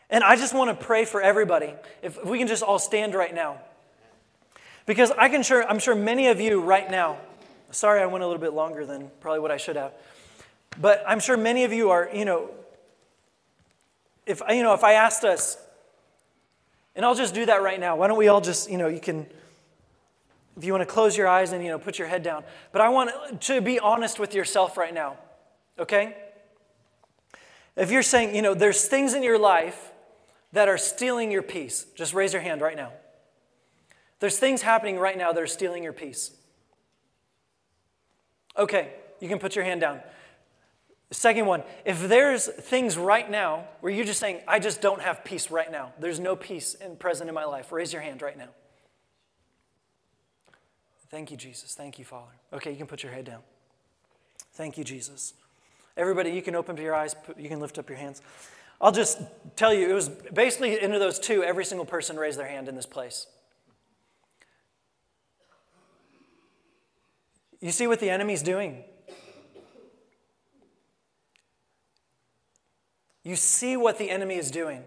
[0.10, 1.74] And I just want to pray for everybody.
[2.02, 3.60] If we can just all stand right now.
[4.86, 7.18] Because I can sure, I'm sure many of you right now,
[7.72, 9.94] sorry I went a little bit longer than probably what I should have.
[10.80, 12.50] But I'm sure many of you are, you know,
[14.26, 15.58] if you know, if I asked us,
[16.96, 17.96] and I'll just do that right now.
[17.96, 19.26] Why don't we all just, you know, you can
[20.58, 22.44] if you want to close your eyes and you know put your head down.
[22.72, 25.18] But I want to be honest with yourself right now.
[25.80, 26.16] Okay?
[27.76, 29.92] If you're saying, you know, there's things in your life
[30.52, 31.86] that are stealing your peace?
[31.96, 32.92] Just raise your hand right now.
[34.20, 36.32] There's things happening right now that are stealing your peace.
[38.58, 40.02] Okay, you can put your hand down.
[41.12, 45.24] Second one, if there's things right now where you're just saying, I just don't have
[45.24, 48.38] peace right now, there's no peace in, present in my life, raise your hand right
[48.38, 48.49] now.
[51.09, 51.76] Thank you, Jesus.
[51.76, 52.32] Thank you, Father.
[52.53, 53.41] Okay, you can put your head down.
[54.53, 55.34] Thank you, Jesus.
[55.97, 58.22] Everybody, you can open your eyes, you can lift up your hands.
[58.80, 59.22] I'll just
[59.55, 62.76] tell you, it was basically into those two, every single person raised their hand in
[62.76, 63.28] this place.
[67.59, 68.84] You see what the enemy's doing?
[73.24, 74.84] You see what the enemy is doing.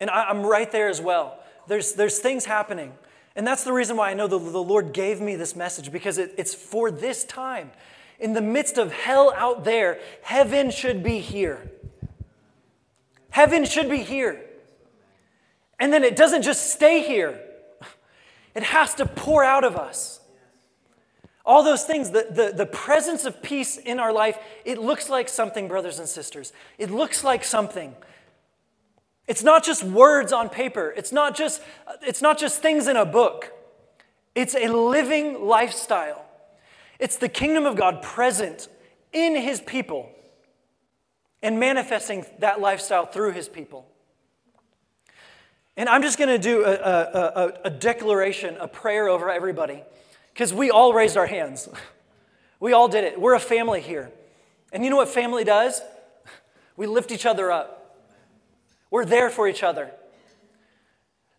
[0.00, 1.38] And I, am right there as well.
[1.66, 2.92] There's, there's things happening.
[3.34, 6.18] And that's the reason why I know the, the Lord gave me this message because
[6.18, 7.70] it, it's for this time.
[8.20, 11.70] In the midst of hell out there, heaven should be here.
[13.30, 14.40] Heaven should be here.
[15.78, 17.40] And then it doesn't just stay here,
[18.54, 20.17] it has to pour out of us.
[21.48, 25.30] All those things, the, the, the presence of peace in our life, it looks like
[25.30, 26.52] something, brothers and sisters.
[26.76, 27.96] It looks like something.
[29.26, 30.92] It's not just words on paper.
[30.94, 31.62] It's not just,
[32.02, 33.50] it's not just things in a book.
[34.34, 36.22] It's a living lifestyle.
[36.98, 38.68] It's the kingdom of God present
[39.14, 40.10] in his people
[41.42, 43.86] and manifesting that lifestyle through his people.
[45.78, 49.82] And I'm just going to do a, a, a, a, declaration, a prayer over everybody,
[50.38, 51.68] because we all raised our hands.
[52.60, 53.20] We all did it.
[53.20, 54.12] We're a family here.
[54.72, 55.82] And you know what family does?
[56.76, 57.96] We lift each other up,
[58.88, 59.90] we're there for each other.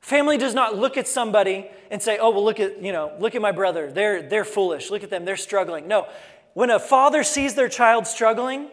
[0.01, 3.35] Family does not look at somebody and say, oh, well, look at, you know, look
[3.35, 3.89] at my brother.
[3.89, 4.89] They're, they're foolish.
[4.89, 5.23] Look at them.
[5.23, 5.87] They're struggling.
[5.87, 6.07] No.
[6.53, 8.67] When a father sees their child struggling,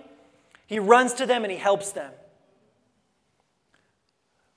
[0.67, 2.13] he runs to them and he helps them.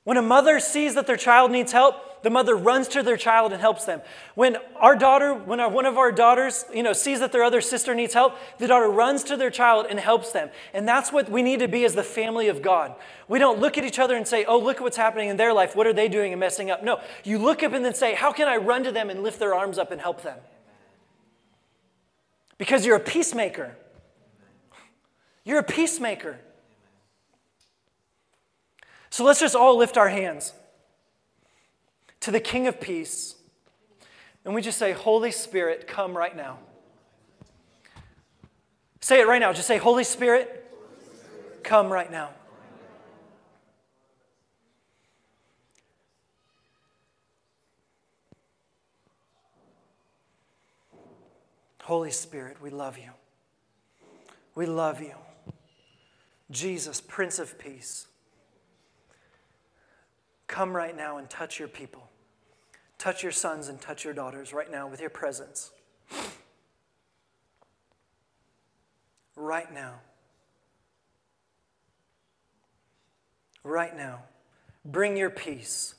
[0.03, 3.51] When a mother sees that their child needs help, the mother runs to their child
[3.51, 4.01] and helps them.
[4.35, 7.61] When our daughter, when our, one of our daughters, you know, sees that their other
[7.61, 10.49] sister needs help, the daughter runs to their child and helps them.
[10.73, 12.95] And that's what we need to be as the family of God.
[13.27, 15.53] We don't look at each other and say, "Oh, look at what's happening in their
[15.53, 15.75] life.
[15.75, 18.31] What are they doing and messing up?" No, you look up and then say, "How
[18.31, 20.37] can I run to them and lift their arms up and help them?"
[22.57, 23.77] Because you're a peacemaker.
[25.45, 26.39] You're a peacemaker.
[29.09, 30.53] So let's just all lift our hands
[32.21, 33.35] to the King of Peace.
[34.45, 36.59] And we just say, Holy Spirit, come right now.
[39.01, 39.53] Say it right now.
[39.53, 40.71] Just say, Holy Spirit,
[41.63, 42.31] come right now.
[51.83, 53.09] Holy Spirit, we love you.
[54.53, 55.15] We love you.
[56.51, 58.05] Jesus, Prince of Peace.
[60.45, 62.08] Come right now and touch your people.
[62.99, 65.71] Touch your sons and touch your daughters right now with your presence.
[69.35, 70.01] Right now.
[73.63, 74.23] Right now.
[74.85, 75.95] Bring your peace,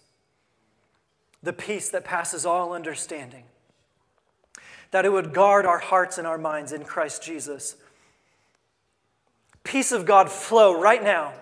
[1.43, 3.45] the peace that passes all understanding,
[4.91, 7.77] that it would guard our hearts and our minds in Christ Jesus.
[9.65, 11.33] Peace of God flow right now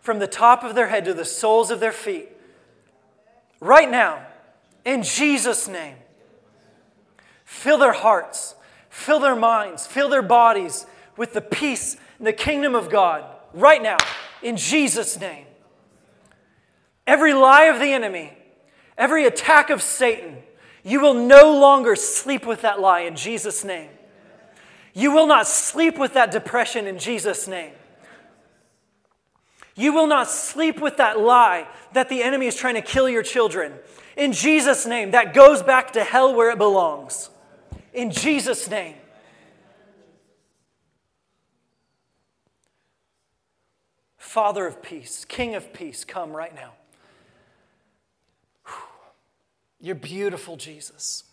[0.00, 2.28] from the top of their head to the soles of their feet
[3.60, 4.24] right now,
[4.86, 5.96] in Jesus' name.
[7.44, 8.54] Fill their hearts,
[8.88, 13.82] fill their minds, fill their bodies with the peace and the kingdom of God right
[13.82, 13.98] now,
[14.42, 15.44] in Jesus' name.
[17.06, 18.32] Every lie of the enemy,
[18.96, 20.38] every attack of Satan,
[20.82, 23.90] you will no longer sleep with that lie in Jesus' name.
[24.94, 27.72] You will not sleep with that depression in Jesus' name.
[29.74, 33.22] You will not sleep with that lie that the enemy is trying to kill your
[33.22, 33.74] children.
[34.16, 37.28] In Jesus' name, that goes back to hell where it belongs.
[37.92, 38.94] In Jesus' name.
[44.16, 46.72] Father of peace, King of peace, come right now.
[49.80, 51.24] You're beautiful, Jesus.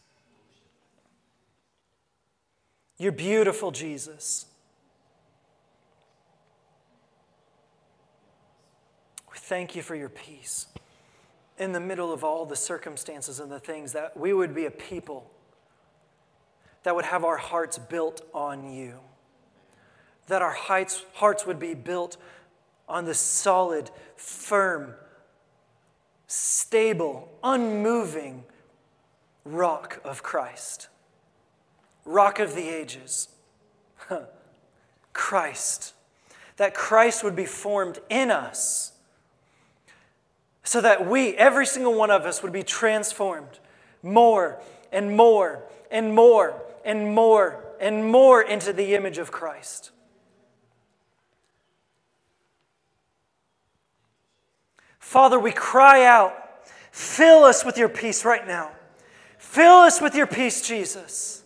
[2.97, 4.45] You're beautiful, Jesus.
[9.31, 10.67] We thank you for your peace
[11.63, 14.71] in the middle of all the circumstances and the things that we would be a
[14.71, 15.31] people
[16.83, 18.99] that would have our hearts built on you,
[20.27, 22.17] that our heights, hearts would be built
[22.89, 24.93] on the solid, firm,
[26.27, 28.43] stable, unmoving
[29.45, 30.89] rock of Christ,
[32.03, 33.29] rock of the ages,
[35.13, 35.93] Christ,
[36.57, 38.92] that Christ would be formed in us
[40.63, 43.59] so that we, every single one of us, would be transformed
[44.01, 44.59] more
[44.91, 49.91] and more and more and more and more into the image of Christ.
[54.99, 56.33] Father, we cry out,
[56.91, 58.71] fill us with your peace right now.
[59.37, 61.43] Fill us with your peace, Jesus.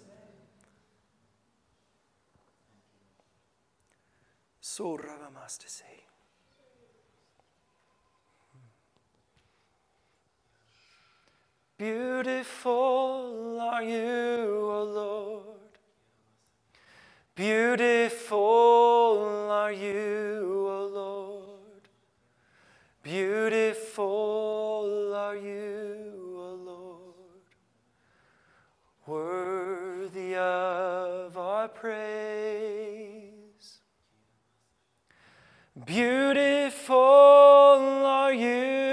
[4.62, 4.96] So
[11.78, 15.44] Beautiful are you, O Lord.
[17.36, 18.40] Beautiful
[19.52, 21.88] are you, O Lord.
[23.04, 27.44] Beautiful are you, O Lord.
[29.06, 33.28] Worthy of our praise.
[35.86, 38.87] Beautiful are you,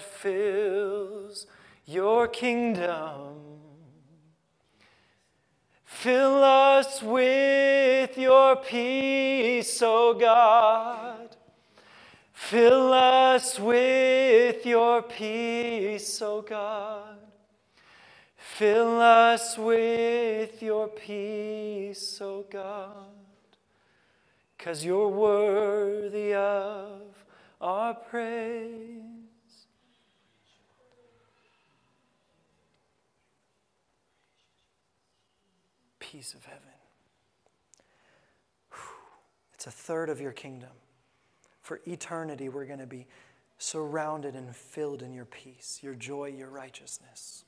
[0.00, 1.46] that fills
[1.84, 3.36] your kingdom.
[5.84, 11.36] Fill us with your peace, O God.
[12.32, 17.18] Fill us with your peace, O God.
[18.36, 22.94] Fill us with your peace, O God.
[24.56, 27.02] Because you're worthy of
[27.60, 28.99] our praise.
[36.10, 36.62] Peace of heaven.
[39.54, 40.70] It's a third of your kingdom.
[41.60, 43.06] For eternity, we're going to be
[43.58, 47.44] surrounded and filled in your peace, your joy, your righteousness.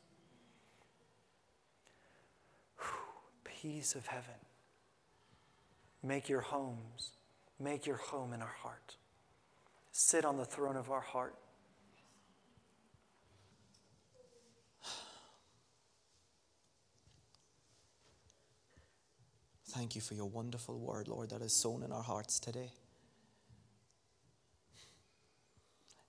[3.42, 4.34] Peace of heaven.
[6.02, 7.12] Make your homes,
[7.58, 8.96] make your home in our heart.
[9.90, 11.34] Sit on the throne of our heart.
[19.72, 22.72] Thank you for your wonderful word, Lord, that is sown in our hearts today.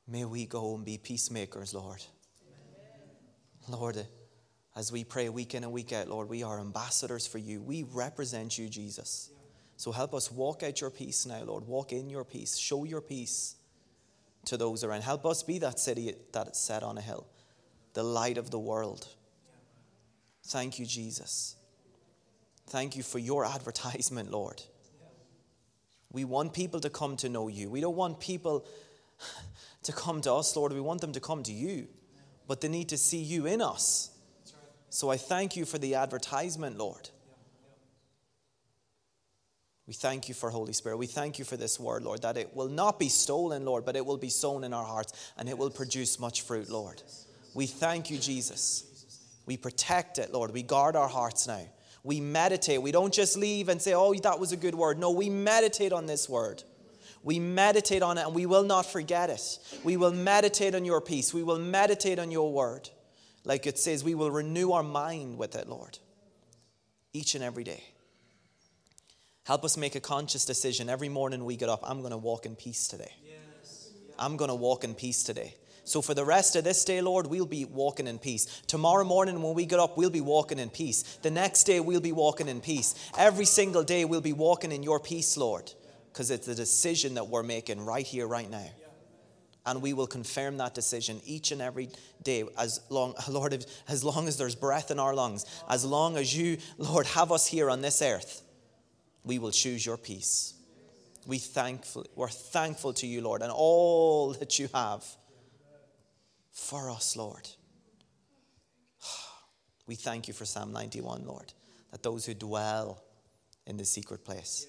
[0.05, 2.03] May we go and be peacemakers, Lord.
[3.69, 3.79] Amen.
[3.79, 4.05] Lord,
[4.75, 7.61] as we pray week in and week out, Lord, we are ambassadors for you.
[7.61, 9.29] We represent you, Jesus.
[9.77, 11.65] So help us walk out your peace now, Lord.
[11.65, 12.57] Walk in your peace.
[12.57, 13.55] Show your peace
[14.43, 15.03] to those around.
[15.03, 17.25] Help us be that city that is set on a hill,
[17.93, 19.07] the light of the world.
[20.47, 21.55] Thank you, Jesus.
[22.67, 24.61] Thank you for your advertisement, Lord.
[26.11, 27.69] We want people to come to know you.
[27.69, 28.65] We don't want people
[29.83, 30.71] to come to us, Lord.
[30.71, 31.87] We want them to come to you,
[32.47, 34.11] but they need to see you in us.
[34.89, 37.09] So I thank you for the advertisement, Lord.
[39.85, 40.97] We thank you for Holy Spirit.
[40.97, 43.95] We thank you for this word, Lord, that it will not be stolen, Lord, but
[43.95, 47.01] it will be sown in our hearts and it will produce much fruit, Lord.
[47.53, 48.85] We thank you, Jesus.
[49.45, 50.51] We protect it, Lord.
[50.51, 51.65] We guard our hearts now.
[52.03, 52.81] We meditate.
[52.81, 54.99] We don't just leave and say, oh, that was a good word.
[54.99, 56.63] No, we meditate on this word.
[57.23, 59.59] We meditate on it and we will not forget it.
[59.83, 61.33] We will meditate on your peace.
[61.33, 62.89] We will meditate on your word.
[63.45, 65.99] Like it says, we will renew our mind with it, Lord,
[67.13, 67.83] each and every day.
[69.45, 71.81] Help us make a conscious decision every morning we get up.
[71.83, 73.11] I'm going to walk in peace today.
[73.25, 73.89] Yes.
[74.17, 75.55] I'm going to walk in peace today.
[75.85, 78.61] So for the rest of this day, Lord, we'll be walking in peace.
[78.67, 81.03] Tomorrow morning when we get up, we'll be walking in peace.
[81.21, 82.95] The next day, we'll be walking in peace.
[83.17, 85.71] Every single day, we'll be walking in your peace, Lord,
[86.11, 88.69] because it's a decision that we're making right here, right now.
[89.65, 91.89] And we will confirm that decision each and every
[92.21, 96.35] day, as long, Lord, as long as there's breath in our lungs, as long as
[96.35, 98.43] you, Lord, have us here on this earth
[99.23, 100.53] we will choose your peace.
[101.25, 105.05] We thankful, we're thankful to you, Lord, and all that you have
[106.53, 107.49] for us, Lord.
[109.85, 111.51] We thank you for Psalm 91, Lord,
[111.91, 113.03] that those who dwell
[113.67, 114.65] in the secret place.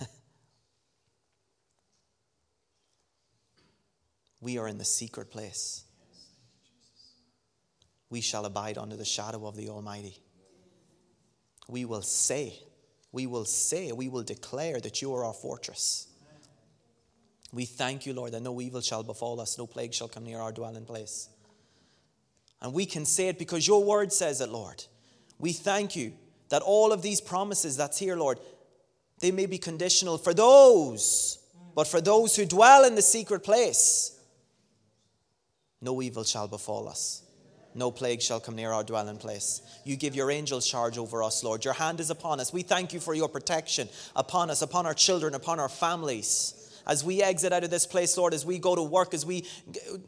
[4.40, 5.84] we are in the secret place.
[8.10, 10.18] We shall abide under the shadow of the Almighty.
[11.68, 12.58] We will say,
[13.12, 16.08] we will say, we will declare that you are our fortress.
[17.54, 20.40] We thank you, Lord, that no evil shall befall us, no plague shall come near
[20.40, 21.28] our dwelling place.
[22.60, 24.84] And we can say it because your word says it, Lord.
[25.38, 26.12] We thank you
[26.48, 28.38] that all of these promises that's here, Lord,
[29.20, 31.38] they may be conditional for those,
[31.74, 34.18] but for those who dwell in the secret place,
[35.80, 37.24] no evil shall befall us
[37.74, 39.60] no plague shall come near our dwelling place.
[39.84, 41.64] You give your angels charge over us, Lord.
[41.64, 42.52] Your hand is upon us.
[42.52, 46.63] We thank you for your protection upon us, upon our children, upon our families.
[46.86, 49.44] As we exit out of this place, Lord, as we go to work, as we,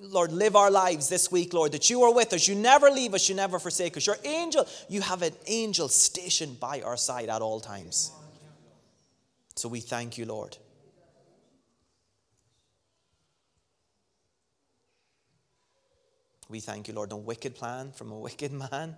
[0.00, 2.46] Lord, live our lives this week, Lord, that you are with us.
[2.46, 3.28] You never leave us.
[3.28, 4.06] You never forsake us.
[4.06, 8.12] Your angel, you have an angel stationed by our side at all times.
[9.54, 10.58] So we thank you, Lord.
[16.48, 17.10] We thank you, Lord.
[17.10, 18.96] No wicked plan from a wicked man,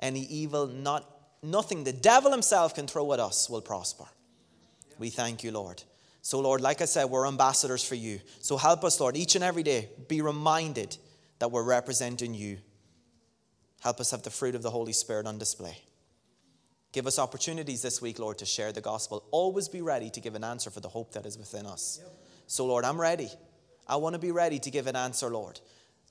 [0.00, 1.10] any evil, not
[1.42, 4.04] nothing the devil himself can throw at us will prosper.
[4.98, 5.82] We thank you, Lord.
[6.26, 8.18] So, Lord, like I said, we're ambassadors for you.
[8.40, 10.96] So help us, Lord, each and every day be reminded
[11.38, 12.58] that we're representing you.
[13.80, 15.78] Help us have the fruit of the Holy Spirit on display.
[16.90, 19.22] Give us opportunities this week, Lord, to share the gospel.
[19.30, 22.00] Always be ready to give an answer for the hope that is within us.
[22.48, 23.30] So, Lord, I'm ready.
[23.86, 25.60] I want to be ready to give an answer, Lord.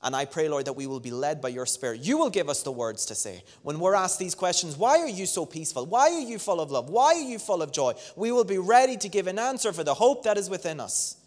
[0.03, 2.01] And I pray, Lord, that we will be led by your Spirit.
[2.01, 3.43] You will give us the words to say.
[3.63, 5.85] When we're asked these questions, why are you so peaceful?
[5.85, 6.89] Why are you full of love?
[6.89, 7.93] Why are you full of joy?
[8.15, 11.17] We will be ready to give an answer for the hope that is within us.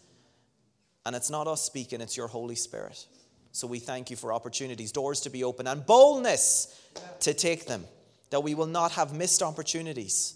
[1.05, 3.05] And it's not us speaking, it's your Holy Spirit.
[3.51, 6.79] So we thank you for opportunities, doors to be open, and boldness
[7.21, 7.83] to take them,
[8.29, 10.35] that we will not have missed opportunities.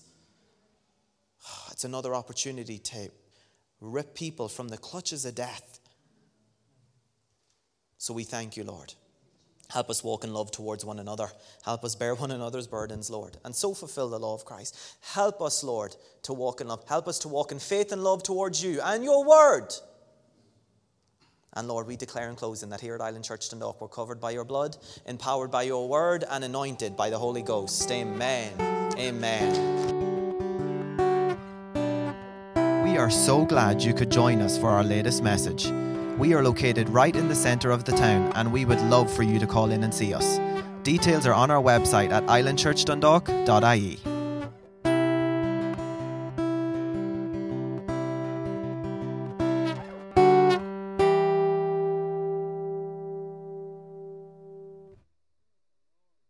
[1.71, 3.09] It's another opportunity to
[3.81, 5.72] rip people from the clutches of death.
[8.03, 8.93] So we thank you, Lord.
[9.69, 11.29] Help us walk in love towards one another.
[11.63, 14.77] Help us bear one another's burdens, Lord, and so fulfill the law of Christ.
[15.13, 16.83] Help us, Lord, to walk in love.
[16.85, 19.73] Help us to walk in faith and love towards you and your word.
[21.53, 24.31] And Lord, we declare in closing that here at Island Church Dundalk we're covered by
[24.31, 24.75] your blood,
[25.05, 27.89] empowered by your word, and anointed by the Holy Ghost.
[27.89, 28.51] Amen.
[28.97, 29.53] Amen.
[32.83, 35.71] We are so glad you could join us for our latest message.
[36.17, 39.23] We are located right in the centre of the town, and we would love for
[39.23, 40.39] you to call in and see us.
[40.83, 44.12] Details are on our website at islandchurchdundalk.ie.